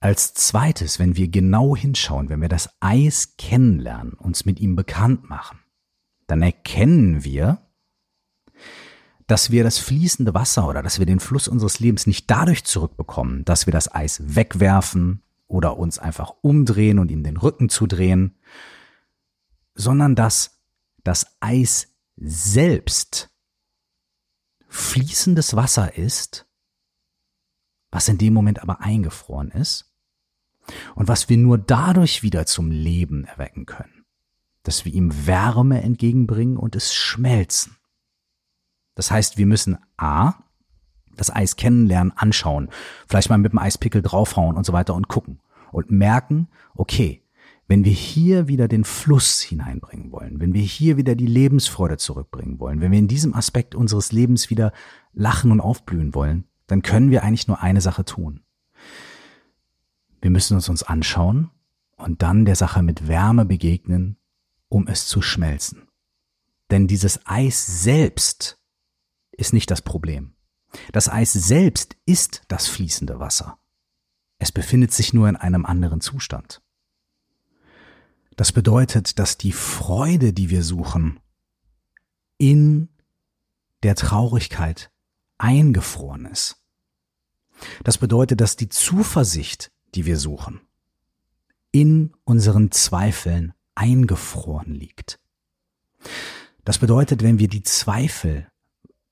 Als 0.00 0.34
zweites, 0.34 0.98
wenn 0.98 1.16
wir 1.16 1.28
genau 1.28 1.76
hinschauen, 1.76 2.28
wenn 2.28 2.40
wir 2.40 2.48
das 2.48 2.70
Eis 2.80 3.36
kennenlernen, 3.36 4.14
uns 4.14 4.44
mit 4.44 4.58
ihm 4.58 4.74
bekannt 4.74 5.28
machen, 5.28 5.60
dann 6.26 6.42
erkennen 6.42 7.24
wir, 7.24 7.62
dass 9.26 9.50
wir 9.50 9.62
das 9.62 9.78
fließende 9.78 10.34
Wasser 10.34 10.66
oder 10.66 10.82
dass 10.82 10.98
wir 10.98 11.06
den 11.06 11.20
Fluss 11.20 11.46
unseres 11.46 11.78
Lebens 11.78 12.06
nicht 12.06 12.30
dadurch 12.30 12.64
zurückbekommen, 12.64 13.44
dass 13.44 13.66
wir 13.66 13.72
das 13.72 13.94
Eis 13.94 14.20
wegwerfen 14.34 15.22
oder 15.46 15.76
uns 15.76 15.98
einfach 15.98 16.34
umdrehen 16.40 16.98
und 16.98 17.10
ihm 17.10 17.22
den 17.22 17.36
Rücken 17.36 17.68
zudrehen, 17.68 18.34
sondern 19.74 20.16
dass 20.16 20.62
das 21.04 21.36
Eis 21.40 21.94
selbst 22.16 23.31
fließendes 24.72 25.54
Wasser 25.54 25.96
ist, 25.96 26.46
was 27.90 28.08
in 28.08 28.18
dem 28.18 28.32
Moment 28.32 28.62
aber 28.62 28.80
eingefroren 28.80 29.50
ist 29.50 29.92
und 30.94 31.08
was 31.08 31.28
wir 31.28 31.36
nur 31.36 31.58
dadurch 31.58 32.22
wieder 32.22 32.46
zum 32.46 32.70
Leben 32.70 33.24
erwecken 33.24 33.66
können, 33.66 34.06
dass 34.62 34.84
wir 34.84 34.92
ihm 34.92 35.26
Wärme 35.26 35.82
entgegenbringen 35.82 36.56
und 36.56 36.74
es 36.74 36.94
schmelzen. 36.94 37.76
Das 38.94 39.10
heißt, 39.10 39.36
wir 39.36 39.46
müssen 39.46 39.78
A, 39.98 40.34
das 41.16 41.30
Eis 41.30 41.56
kennenlernen, 41.56 42.16
anschauen, 42.16 42.70
vielleicht 43.06 43.28
mal 43.28 43.38
mit 43.38 43.52
dem 43.52 43.58
Eispickel 43.58 44.00
draufhauen 44.00 44.56
und 44.56 44.64
so 44.64 44.72
weiter 44.72 44.94
und 44.94 45.08
gucken 45.08 45.40
und 45.70 45.90
merken, 45.90 46.48
okay, 46.74 47.21
wenn 47.72 47.86
wir 47.86 47.92
hier 47.92 48.48
wieder 48.48 48.68
den 48.68 48.84
Fluss 48.84 49.40
hineinbringen 49.40 50.12
wollen, 50.12 50.40
wenn 50.40 50.52
wir 50.52 50.60
hier 50.60 50.98
wieder 50.98 51.14
die 51.14 51.24
Lebensfreude 51.24 51.96
zurückbringen 51.96 52.60
wollen, 52.60 52.82
wenn 52.82 52.92
wir 52.92 52.98
in 52.98 53.08
diesem 53.08 53.32
Aspekt 53.32 53.74
unseres 53.74 54.12
Lebens 54.12 54.50
wieder 54.50 54.74
lachen 55.14 55.50
und 55.50 55.62
aufblühen 55.62 56.14
wollen, 56.14 56.44
dann 56.66 56.82
können 56.82 57.10
wir 57.10 57.22
eigentlich 57.22 57.48
nur 57.48 57.62
eine 57.62 57.80
Sache 57.80 58.04
tun. 58.04 58.42
Wir 60.20 60.30
müssen 60.30 60.54
uns 60.54 60.68
uns 60.68 60.82
anschauen 60.82 61.48
und 61.96 62.20
dann 62.20 62.44
der 62.44 62.56
Sache 62.56 62.82
mit 62.82 63.08
Wärme 63.08 63.46
begegnen, 63.46 64.18
um 64.68 64.86
es 64.86 65.06
zu 65.06 65.22
schmelzen. 65.22 65.88
Denn 66.70 66.86
dieses 66.86 67.20
Eis 67.24 67.84
selbst 67.84 68.60
ist 69.30 69.54
nicht 69.54 69.70
das 69.70 69.80
Problem. 69.80 70.34
Das 70.92 71.08
Eis 71.08 71.32
selbst 71.32 71.96
ist 72.04 72.42
das 72.48 72.68
fließende 72.68 73.18
Wasser. 73.18 73.56
Es 74.38 74.52
befindet 74.52 74.92
sich 74.92 75.14
nur 75.14 75.26
in 75.30 75.36
einem 75.36 75.64
anderen 75.64 76.02
Zustand. 76.02 76.60
Das 78.42 78.50
bedeutet, 78.50 79.20
dass 79.20 79.38
die 79.38 79.52
Freude, 79.52 80.32
die 80.32 80.50
wir 80.50 80.64
suchen, 80.64 81.20
in 82.38 82.88
der 83.84 83.94
Traurigkeit 83.94 84.90
eingefroren 85.38 86.26
ist. 86.26 86.56
Das 87.84 87.98
bedeutet, 87.98 88.40
dass 88.40 88.56
die 88.56 88.68
Zuversicht, 88.68 89.70
die 89.94 90.06
wir 90.06 90.18
suchen, 90.18 90.60
in 91.70 92.14
unseren 92.24 92.72
Zweifeln 92.72 93.52
eingefroren 93.76 94.74
liegt. 94.74 95.20
Das 96.64 96.78
bedeutet, 96.78 97.22
wenn 97.22 97.38
wir 97.38 97.46
die 97.46 97.62
Zweifel 97.62 98.48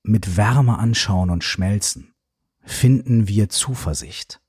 mit 0.03 0.35
Wärme 0.35 0.77
anschauen 0.77 1.29
und 1.29 1.45
schmelzen, 1.45 2.13
finden 2.65 3.29
wir 3.29 3.47
Zuversicht. 3.47 4.41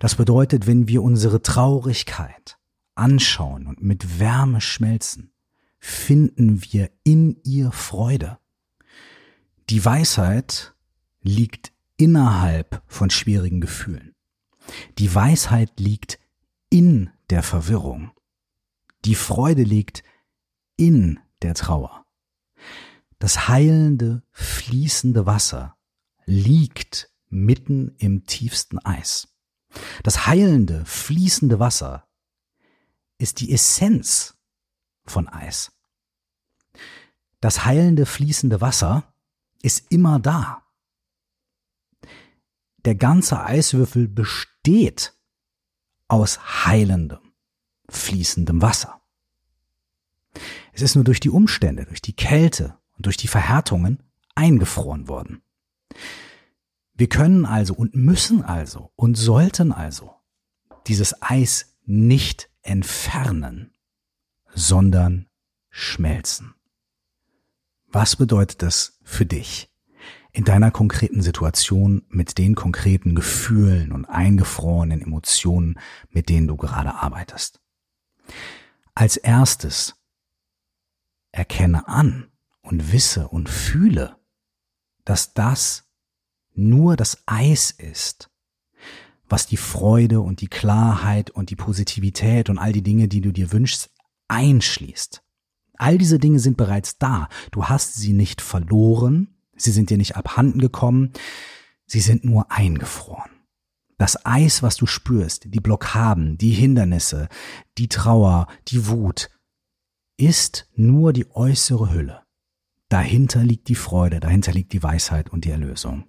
Das 0.00 0.16
bedeutet, 0.16 0.66
wenn 0.66 0.86
wir 0.86 1.02
unsere 1.02 1.40
Traurigkeit 1.40 2.58
anschauen 2.96 3.66
und 3.66 3.82
mit 3.82 4.18
Wärme 4.18 4.60
schmelzen, 4.60 5.32
finden 5.78 6.62
wir 6.62 6.90
in 7.04 7.40
ihr 7.44 7.72
Freude. 7.72 8.38
Die 9.70 9.84
Weisheit 9.84 10.74
liegt 11.22 11.72
innerhalb 11.96 12.82
von 12.86 13.10
schwierigen 13.10 13.60
Gefühlen. 13.60 14.14
Die 14.98 15.14
Weisheit 15.14 15.78
liegt 15.78 16.18
in 16.70 17.10
der 17.30 17.42
Verwirrung. 17.42 18.10
Die 19.04 19.14
Freude 19.14 19.62
liegt 19.62 20.02
in 20.76 21.20
der 21.42 21.54
Trauer. 21.54 22.04
Das 23.18 23.48
heilende, 23.48 24.22
fließende 24.32 25.26
Wasser 25.26 25.76
liegt 26.26 27.10
mitten 27.28 27.94
im 27.98 28.24
tiefsten 28.24 28.78
Eis. 28.78 29.28
Das 30.02 30.26
heilende, 30.26 30.84
fließende 30.84 31.58
Wasser 31.58 32.05
ist 33.18 33.40
die 33.40 33.52
Essenz 33.52 34.36
von 35.04 35.28
Eis. 35.28 35.72
Das 37.40 37.64
heilende, 37.64 38.06
fließende 38.06 38.60
Wasser 38.60 39.12
ist 39.62 39.90
immer 39.90 40.18
da. 40.18 40.62
Der 42.84 42.94
ganze 42.94 43.40
Eiswürfel 43.40 44.08
besteht 44.08 45.14
aus 46.08 46.64
heilendem, 46.66 47.32
fließendem 47.88 48.62
Wasser. 48.62 49.00
Es 50.72 50.82
ist 50.82 50.94
nur 50.94 51.04
durch 51.04 51.20
die 51.20 51.30
Umstände, 51.30 51.84
durch 51.86 52.02
die 52.02 52.14
Kälte 52.14 52.78
und 52.96 53.06
durch 53.06 53.16
die 53.16 53.28
Verhärtungen 53.28 54.02
eingefroren 54.34 55.08
worden. 55.08 55.42
Wir 56.94 57.08
können 57.08 57.44
also 57.44 57.74
und 57.74 57.94
müssen 57.94 58.42
also 58.42 58.92
und 58.96 59.16
sollten 59.16 59.72
also 59.72 60.14
dieses 60.86 61.20
Eis 61.22 61.75
nicht 61.86 62.50
entfernen, 62.62 63.72
sondern 64.52 65.26
schmelzen. 65.70 66.54
Was 67.86 68.16
bedeutet 68.16 68.62
das 68.62 68.98
für 69.04 69.24
dich 69.24 69.70
in 70.32 70.44
deiner 70.44 70.70
konkreten 70.70 71.22
Situation 71.22 72.04
mit 72.08 72.36
den 72.36 72.54
konkreten 72.54 73.14
Gefühlen 73.14 73.92
und 73.92 74.04
eingefrorenen 74.04 75.00
Emotionen, 75.00 75.78
mit 76.10 76.28
denen 76.28 76.48
du 76.48 76.56
gerade 76.56 76.94
arbeitest? 76.94 77.60
Als 78.94 79.16
erstes 79.16 79.94
erkenne 81.32 81.86
an 81.86 82.30
und 82.62 82.92
wisse 82.92 83.28
und 83.28 83.48
fühle, 83.48 84.16
dass 85.04 85.34
das 85.34 85.84
nur 86.54 86.96
das 86.96 87.22
Eis 87.26 87.70
ist, 87.70 88.30
was 89.28 89.46
die 89.46 89.56
Freude 89.56 90.20
und 90.20 90.40
die 90.40 90.48
Klarheit 90.48 91.30
und 91.30 91.50
die 91.50 91.56
Positivität 91.56 92.48
und 92.48 92.58
all 92.58 92.72
die 92.72 92.82
Dinge, 92.82 93.08
die 93.08 93.20
du 93.20 93.32
dir 93.32 93.52
wünschst, 93.52 93.90
einschließt. 94.28 95.22
All 95.78 95.98
diese 95.98 96.18
Dinge 96.18 96.38
sind 96.38 96.56
bereits 96.56 96.98
da. 96.98 97.28
Du 97.50 97.66
hast 97.66 97.94
sie 97.94 98.12
nicht 98.12 98.40
verloren, 98.40 99.34
sie 99.56 99.72
sind 99.72 99.90
dir 99.90 99.98
nicht 99.98 100.16
abhanden 100.16 100.60
gekommen, 100.60 101.12
sie 101.86 102.00
sind 102.00 102.24
nur 102.24 102.50
eingefroren. 102.50 103.30
Das 103.98 104.26
Eis, 104.26 104.62
was 104.62 104.76
du 104.76 104.86
spürst, 104.86 105.54
die 105.54 105.60
Blockaden, 105.60 106.36
die 106.36 106.50
Hindernisse, 106.50 107.28
die 107.78 107.88
Trauer, 107.88 108.46
die 108.68 108.88
Wut, 108.88 109.30
ist 110.18 110.68
nur 110.74 111.12
die 111.12 111.30
äußere 111.30 111.92
Hülle. 111.92 112.22
Dahinter 112.88 113.42
liegt 113.42 113.68
die 113.68 113.74
Freude, 113.74 114.20
dahinter 114.20 114.52
liegt 114.52 114.72
die 114.72 114.82
Weisheit 114.82 115.30
und 115.30 115.44
die 115.44 115.50
Erlösung. 115.50 116.04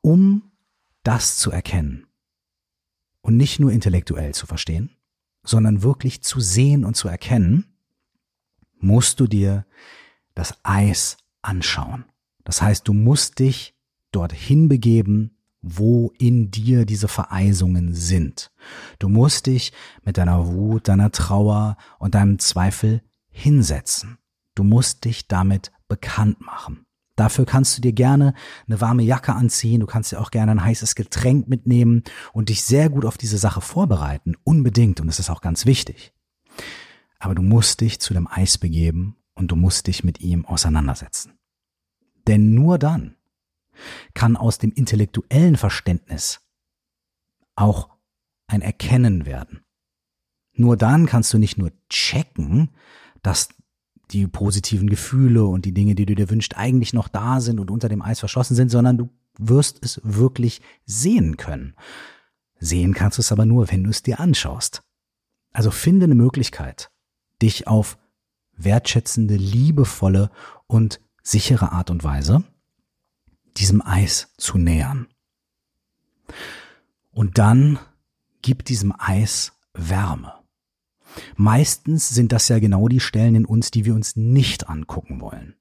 Um 0.00 0.51
das 1.02 1.36
zu 1.36 1.50
erkennen 1.50 2.06
und 3.20 3.36
nicht 3.36 3.60
nur 3.60 3.72
intellektuell 3.72 4.34
zu 4.34 4.46
verstehen, 4.46 4.96
sondern 5.44 5.82
wirklich 5.82 6.22
zu 6.22 6.40
sehen 6.40 6.84
und 6.84 6.96
zu 6.96 7.08
erkennen, 7.08 7.76
musst 8.78 9.20
du 9.20 9.26
dir 9.26 9.66
das 10.34 10.54
Eis 10.62 11.16
anschauen. 11.40 12.04
Das 12.44 12.62
heißt, 12.62 12.86
du 12.86 12.92
musst 12.92 13.38
dich 13.38 13.74
dorthin 14.10 14.68
begeben, 14.68 15.36
wo 15.62 16.12
in 16.18 16.50
dir 16.50 16.84
diese 16.84 17.08
Vereisungen 17.08 17.94
sind. 17.94 18.52
Du 18.98 19.08
musst 19.08 19.46
dich 19.46 19.72
mit 20.04 20.18
deiner 20.18 20.48
Wut, 20.48 20.88
deiner 20.88 21.12
Trauer 21.12 21.76
und 21.98 22.14
deinem 22.16 22.40
Zweifel 22.40 23.02
hinsetzen. 23.30 24.18
Du 24.54 24.64
musst 24.64 25.04
dich 25.04 25.28
damit 25.28 25.70
bekannt 25.86 26.40
machen. 26.40 26.84
Dafür 27.16 27.44
kannst 27.44 27.76
du 27.76 27.82
dir 27.82 27.92
gerne 27.92 28.34
eine 28.66 28.80
warme 28.80 29.02
Jacke 29.02 29.34
anziehen, 29.34 29.80
du 29.80 29.86
kannst 29.86 30.12
dir 30.12 30.20
auch 30.20 30.30
gerne 30.30 30.52
ein 30.52 30.64
heißes 30.64 30.94
Getränk 30.94 31.48
mitnehmen 31.48 32.04
und 32.32 32.48
dich 32.48 32.62
sehr 32.62 32.88
gut 32.88 33.04
auf 33.04 33.18
diese 33.18 33.38
Sache 33.38 33.60
vorbereiten, 33.60 34.36
unbedingt, 34.44 35.00
und 35.00 35.06
das 35.08 35.18
ist 35.18 35.30
auch 35.30 35.42
ganz 35.42 35.66
wichtig. 35.66 36.14
Aber 37.18 37.34
du 37.34 37.42
musst 37.42 37.80
dich 37.80 38.00
zu 38.00 38.14
dem 38.14 38.26
Eis 38.26 38.58
begeben 38.58 39.16
und 39.34 39.48
du 39.48 39.56
musst 39.56 39.86
dich 39.86 40.04
mit 40.04 40.20
ihm 40.20 40.46
auseinandersetzen. 40.46 41.38
Denn 42.26 42.54
nur 42.54 42.78
dann 42.78 43.16
kann 44.14 44.36
aus 44.36 44.58
dem 44.58 44.72
intellektuellen 44.72 45.56
Verständnis 45.56 46.40
auch 47.54 47.90
ein 48.46 48.62
Erkennen 48.62 49.26
werden. 49.26 49.64
Nur 50.54 50.76
dann 50.76 51.06
kannst 51.06 51.32
du 51.32 51.38
nicht 51.38 51.58
nur 51.58 51.72
checken, 51.88 52.70
dass 53.22 53.48
die 54.12 54.26
positiven 54.26 54.88
Gefühle 54.88 55.44
und 55.44 55.64
die 55.64 55.72
Dinge, 55.72 55.94
die 55.94 56.06
du 56.06 56.14
dir 56.14 56.30
wünschst, 56.30 56.56
eigentlich 56.56 56.92
noch 56.92 57.08
da 57.08 57.40
sind 57.40 57.60
und 57.60 57.70
unter 57.70 57.88
dem 57.88 58.02
Eis 58.02 58.20
verschlossen 58.20 58.54
sind, 58.54 58.70
sondern 58.70 58.98
du 58.98 59.10
wirst 59.38 59.78
es 59.82 60.00
wirklich 60.04 60.60
sehen 60.84 61.36
können. 61.36 61.74
Sehen 62.58 62.94
kannst 62.94 63.18
du 63.18 63.22
es 63.22 63.32
aber 63.32 63.46
nur, 63.46 63.70
wenn 63.70 63.84
du 63.84 63.90
es 63.90 64.02
dir 64.02 64.20
anschaust. 64.20 64.82
Also 65.52 65.70
finde 65.70 66.04
eine 66.04 66.14
Möglichkeit, 66.14 66.90
dich 67.40 67.66
auf 67.66 67.98
wertschätzende, 68.56 69.36
liebevolle 69.36 70.30
und 70.66 71.00
sichere 71.22 71.72
Art 71.72 71.90
und 71.90 72.04
Weise 72.04 72.44
diesem 73.56 73.82
Eis 73.82 74.32
zu 74.36 74.58
nähern. 74.58 75.08
Und 77.10 77.38
dann 77.38 77.78
gib 78.40 78.64
diesem 78.64 78.94
Eis 78.96 79.52
Wärme. 79.74 80.41
Meistens 81.36 82.08
sind 82.08 82.32
das 82.32 82.48
ja 82.48 82.58
genau 82.58 82.88
die 82.88 83.00
Stellen 83.00 83.34
in 83.34 83.44
uns, 83.44 83.70
die 83.70 83.84
wir 83.84 83.94
uns 83.94 84.16
nicht 84.16 84.68
angucken 84.68 85.20
wollen. 85.20 85.54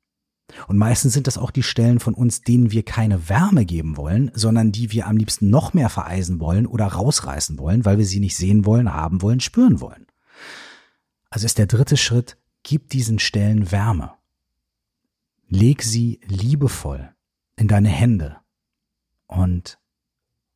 Und 0.68 0.78
meistens 0.78 1.14
sind 1.14 1.28
das 1.28 1.38
auch 1.38 1.52
die 1.52 1.64
Stellen 1.64 2.00
von 2.00 2.14
uns, 2.14 2.42
denen 2.42 2.72
wir 2.72 2.84
keine 2.84 3.30
Wärme 3.30 3.66
geben 3.66 3.98
wollen, 3.98 4.32
sondern 4.34 4.72
die 4.72 4.92
wir 4.92 5.08
am 5.08 5.18
liebsten 5.18 5.50
noch 5.50 5.74
mehr 5.74 5.90
vereisen 5.90 6.40
wollen 6.40 6.68
oder 6.68 6.88
rausreißen 6.88 7.58
wollen, 7.58 7.86
weil 7.86 7.98
wir 7.98 8.06
sie 8.06 8.20
nicht 8.20 8.36
sehen 8.36 8.66
wollen, 8.66 8.94
haben 8.94 9.22
wollen, 9.22 9.40
spüren 9.40 9.80
wollen. 9.80 10.08
Also 11.30 11.46
ist 11.46 11.58
der 11.58 11.68
dritte 11.68 11.98
Schritt, 11.98 12.38
gib 12.64 12.90
diesen 12.90 13.20
Stellen 13.20 13.72
Wärme. 13.72 14.12
Leg 15.48 15.84
sie 15.84 16.20
liebevoll 16.26 17.14
in 17.56 17.68
deine 17.68 17.90
Hände 17.90 18.38
und 19.28 19.80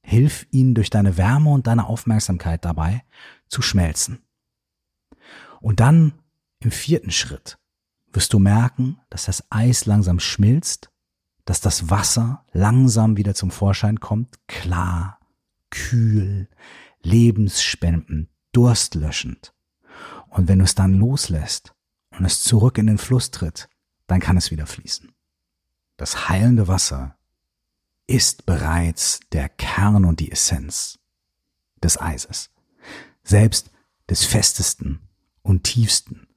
hilf 0.01 0.47
ihnen 0.51 0.75
durch 0.75 0.89
deine 0.89 1.17
Wärme 1.17 1.49
und 1.49 1.67
deine 1.67 1.87
Aufmerksamkeit 1.87 2.63
dabei 2.63 3.03
zu 3.47 3.61
schmelzen. 3.61 4.24
Und 5.65 5.79
dann 5.79 6.13
im 6.59 6.69
vierten 6.69 7.09
Schritt 7.09 7.57
wirst 8.13 8.33
du 8.33 8.37
merken, 8.37 8.99
dass 9.09 9.25
das 9.25 9.51
Eis 9.51 9.87
langsam 9.87 10.19
schmilzt, 10.19 10.91
dass 11.43 11.59
das 11.59 11.89
Wasser 11.89 12.45
langsam 12.51 13.17
wieder 13.17 13.33
zum 13.33 13.49
Vorschein 13.49 13.99
kommt, 13.99 14.47
klar, 14.47 15.19
kühl, 15.71 16.47
lebensspendend, 17.01 18.29
durstlöschend. 18.51 19.55
Und 20.29 20.47
wenn 20.47 20.59
du 20.59 20.65
es 20.65 20.75
dann 20.75 20.93
loslässt 20.93 21.73
und 22.11 22.25
es 22.25 22.43
zurück 22.43 22.77
in 22.77 22.85
den 22.85 22.99
Fluss 22.99 23.31
tritt, 23.31 23.67
dann 24.05 24.19
kann 24.19 24.37
es 24.37 24.51
wieder 24.51 24.67
fließen. 24.67 25.15
Das 25.97 26.29
heilende 26.29 26.67
Wasser 26.67 27.17
ist 28.05 28.45
bereits 28.45 29.19
der 29.31 29.49
Kern 29.49 30.05
und 30.05 30.19
die 30.19 30.31
Essenz 30.31 30.99
des 31.81 31.99
Eises, 31.99 32.51
selbst 33.23 33.71
des 34.07 34.25
festesten 34.25 35.04
und 35.45 35.63
tiefsten 35.63 36.27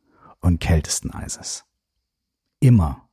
und 0.40 0.60
kältesten 0.60 1.10
Eises. 1.10 1.64
Immer 2.60 3.08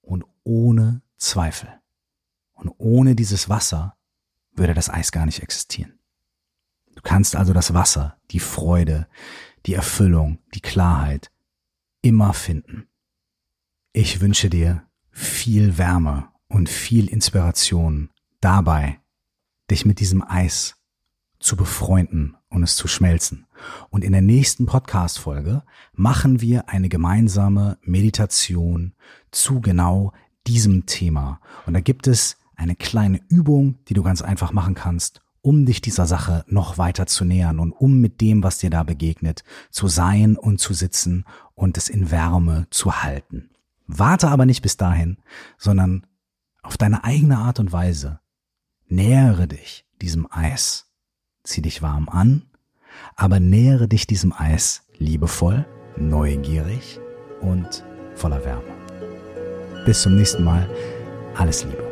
und 0.00 0.24
ohne 0.44 1.02
Zweifel. 1.16 1.68
Und 2.52 2.68
ohne 2.78 3.16
dieses 3.16 3.48
Wasser 3.48 3.96
würde 4.52 4.74
das 4.74 4.88
Eis 4.88 5.10
gar 5.10 5.26
nicht 5.26 5.42
existieren. 5.42 5.98
Du 6.94 7.02
kannst 7.02 7.34
also 7.34 7.52
das 7.52 7.74
Wasser, 7.74 8.16
die 8.30 8.38
Freude, 8.38 9.08
die 9.66 9.74
Erfüllung, 9.74 10.38
die 10.54 10.60
Klarheit 10.60 11.32
immer 12.00 12.32
finden. 12.32 12.86
Ich 13.92 14.20
wünsche 14.20 14.48
dir 14.48 14.86
viel 15.10 15.78
Wärme 15.78 16.28
und 16.46 16.68
viel 16.68 17.08
Inspiration 17.08 18.10
dabei, 18.40 19.00
dich 19.68 19.84
mit 19.84 19.98
diesem 19.98 20.22
Eis 20.22 20.76
zu 21.40 21.56
befreunden 21.56 22.36
und 22.54 22.62
es 22.62 22.76
zu 22.76 22.88
schmelzen. 22.88 23.46
Und 23.90 24.04
in 24.04 24.12
der 24.12 24.22
nächsten 24.22 24.66
Podcast-Folge 24.66 25.62
machen 25.92 26.40
wir 26.40 26.68
eine 26.68 26.88
gemeinsame 26.88 27.78
Meditation 27.82 28.94
zu 29.30 29.60
genau 29.60 30.12
diesem 30.46 30.86
Thema. 30.86 31.40
Und 31.66 31.74
da 31.74 31.80
gibt 31.80 32.06
es 32.06 32.36
eine 32.56 32.76
kleine 32.76 33.20
Übung, 33.28 33.78
die 33.88 33.94
du 33.94 34.02
ganz 34.02 34.22
einfach 34.22 34.52
machen 34.52 34.74
kannst, 34.74 35.20
um 35.42 35.66
dich 35.66 35.80
dieser 35.80 36.06
Sache 36.06 36.44
noch 36.46 36.78
weiter 36.78 37.06
zu 37.06 37.24
nähern 37.24 37.58
und 37.58 37.72
um 37.72 38.00
mit 38.00 38.20
dem, 38.20 38.42
was 38.42 38.58
dir 38.58 38.70
da 38.70 38.82
begegnet, 38.82 39.44
zu 39.70 39.88
sein 39.88 40.36
und 40.36 40.60
zu 40.60 40.72
sitzen 40.72 41.24
und 41.54 41.76
es 41.76 41.88
in 41.88 42.10
Wärme 42.10 42.66
zu 42.70 43.02
halten. 43.02 43.50
Warte 43.86 44.28
aber 44.28 44.46
nicht 44.46 44.62
bis 44.62 44.76
dahin, 44.76 45.18
sondern 45.58 46.06
auf 46.62 46.78
deine 46.78 47.04
eigene 47.04 47.38
Art 47.38 47.60
und 47.60 47.72
Weise 47.72 48.20
nähere 48.86 49.48
dich 49.48 49.86
diesem 50.00 50.26
Eis. 50.30 50.93
Zieh 51.44 51.62
dich 51.62 51.82
warm 51.82 52.08
an, 52.08 52.42
aber 53.16 53.38
nähere 53.38 53.86
dich 53.86 54.06
diesem 54.06 54.32
Eis 54.32 54.82
liebevoll, 54.98 55.66
neugierig 55.96 56.98
und 57.40 57.84
voller 58.14 58.44
Wärme. 58.44 58.62
Bis 59.84 60.02
zum 60.02 60.16
nächsten 60.16 60.42
Mal. 60.42 60.68
Alles 61.36 61.64
Liebe. 61.64 61.83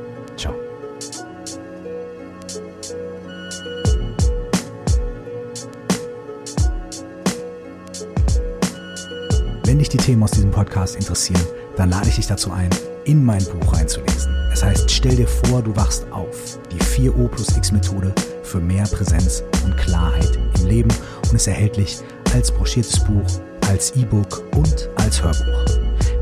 Die 9.92 9.98
Themen 9.98 10.22
aus 10.22 10.30
diesem 10.30 10.50
Podcast 10.50 10.96
interessieren, 10.96 11.42
dann 11.76 11.90
lade 11.90 12.08
ich 12.08 12.16
dich 12.16 12.26
dazu 12.26 12.50
ein, 12.50 12.70
in 13.04 13.24
mein 13.24 13.44
Buch 13.44 13.74
reinzulesen. 13.74 14.34
Es 14.52 14.62
heißt, 14.62 14.90
stell 14.90 15.16
dir 15.16 15.28
vor, 15.28 15.62
du 15.62 15.74
wachst 15.76 16.10
auf. 16.10 16.58
Die 16.70 16.78
4O 16.78 17.28
plus 17.28 17.56
X 17.56 17.72
Methode 17.72 18.14
für 18.42 18.60
mehr 18.60 18.84
Präsenz 18.84 19.42
und 19.64 19.76
Klarheit 19.76 20.38
im 20.58 20.66
Leben 20.66 20.90
und 21.28 21.34
ist 21.34 21.46
erhältlich 21.46 21.98
als 22.32 22.50
broschiertes 22.50 23.00
Buch, 23.00 23.26
als 23.68 23.94
E-Book 23.96 24.42
und 24.56 24.88
als 24.96 25.22
Hörbuch. 25.22 25.64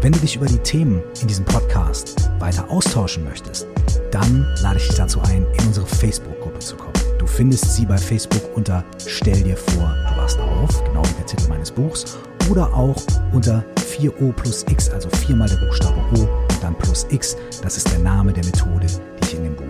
Wenn 0.01 0.13
du 0.13 0.19
dich 0.19 0.37
über 0.37 0.47
die 0.47 0.59
Themen 0.59 1.03
in 1.21 1.29
diesem 1.29 1.45
Podcast 1.45 2.31
weiter 2.39 2.69
austauschen 2.71 3.25
möchtest, 3.25 3.69
dann 4.11 4.47
lade 4.63 4.79
ich 4.79 4.89
dich 4.89 4.97
dazu 4.97 5.21
ein, 5.21 5.47
in 5.59 5.67
unsere 5.67 5.87
Facebook-Gruppe 5.87 6.59
zu 6.59 6.77
kommen. 6.77 6.95
Du 7.19 7.27
findest 7.27 7.77
sie 7.77 7.87
bei 7.87 7.99
Facebook 7.99 8.43
unter 8.57 8.85
Stell 9.07 9.43
dir 9.43 9.57
vor, 9.57 9.95
du 10.09 10.17
wachst 10.17 10.39
auf, 10.39 10.85
genau 10.85 11.03
wie 11.05 11.15
der 11.19 11.27
Titel 11.27 11.49
meines 11.49 11.71
Buchs, 11.71 12.19
oder 12.49 12.73
auch 12.75 12.97
unter 13.33 13.65
4O 13.77 14.33
plus 14.33 14.65
X, 14.69 14.89
also 14.91 15.09
viermal 15.11 15.49
der 15.49 15.57
Buchstabe 15.57 16.01
O 16.17 16.21
und 16.21 16.63
dann 16.63 16.75
plus 16.77 17.07
X. 17.11 17.37
Das 17.63 17.77
ist 17.77 17.91
der 17.91 17.99
Name 17.99 18.33
der 18.33 18.45
Methode, 18.45 18.87
die 18.87 19.27
ich 19.27 19.35
in 19.35 19.45
dem 19.45 19.57
Buch 19.57 19.65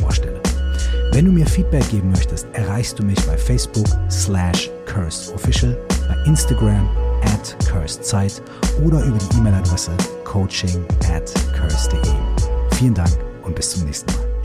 vorstelle. 0.00 0.40
Wenn 1.12 1.24
du 1.24 1.32
mir 1.32 1.46
Feedback 1.46 1.88
geben 1.90 2.10
möchtest, 2.10 2.46
erreichst 2.52 2.98
du 2.98 3.02
mich 3.02 3.18
bei 3.26 3.38
Facebook 3.38 3.86
slash 4.10 4.70
CursedOfficial, 4.86 5.76
bei 6.08 6.16
Instagram 6.26 6.88
at 7.22 7.56
CursedZeit 7.66 8.42
oder 8.84 9.02
über 9.02 9.18
die 9.18 9.36
E-Mail-Adresse 9.38 9.92
coaching 10.24 10.84
at 11.10 11.32
curse.de. 11.54 12.12
Vielen 12.76 12.94
Dank 12.94 13.10
und 13.44 13.54
bis 13.54 13.70
zum 13.70 13.84
nächsten 13.84 14.12
Mal. 14.12 14.35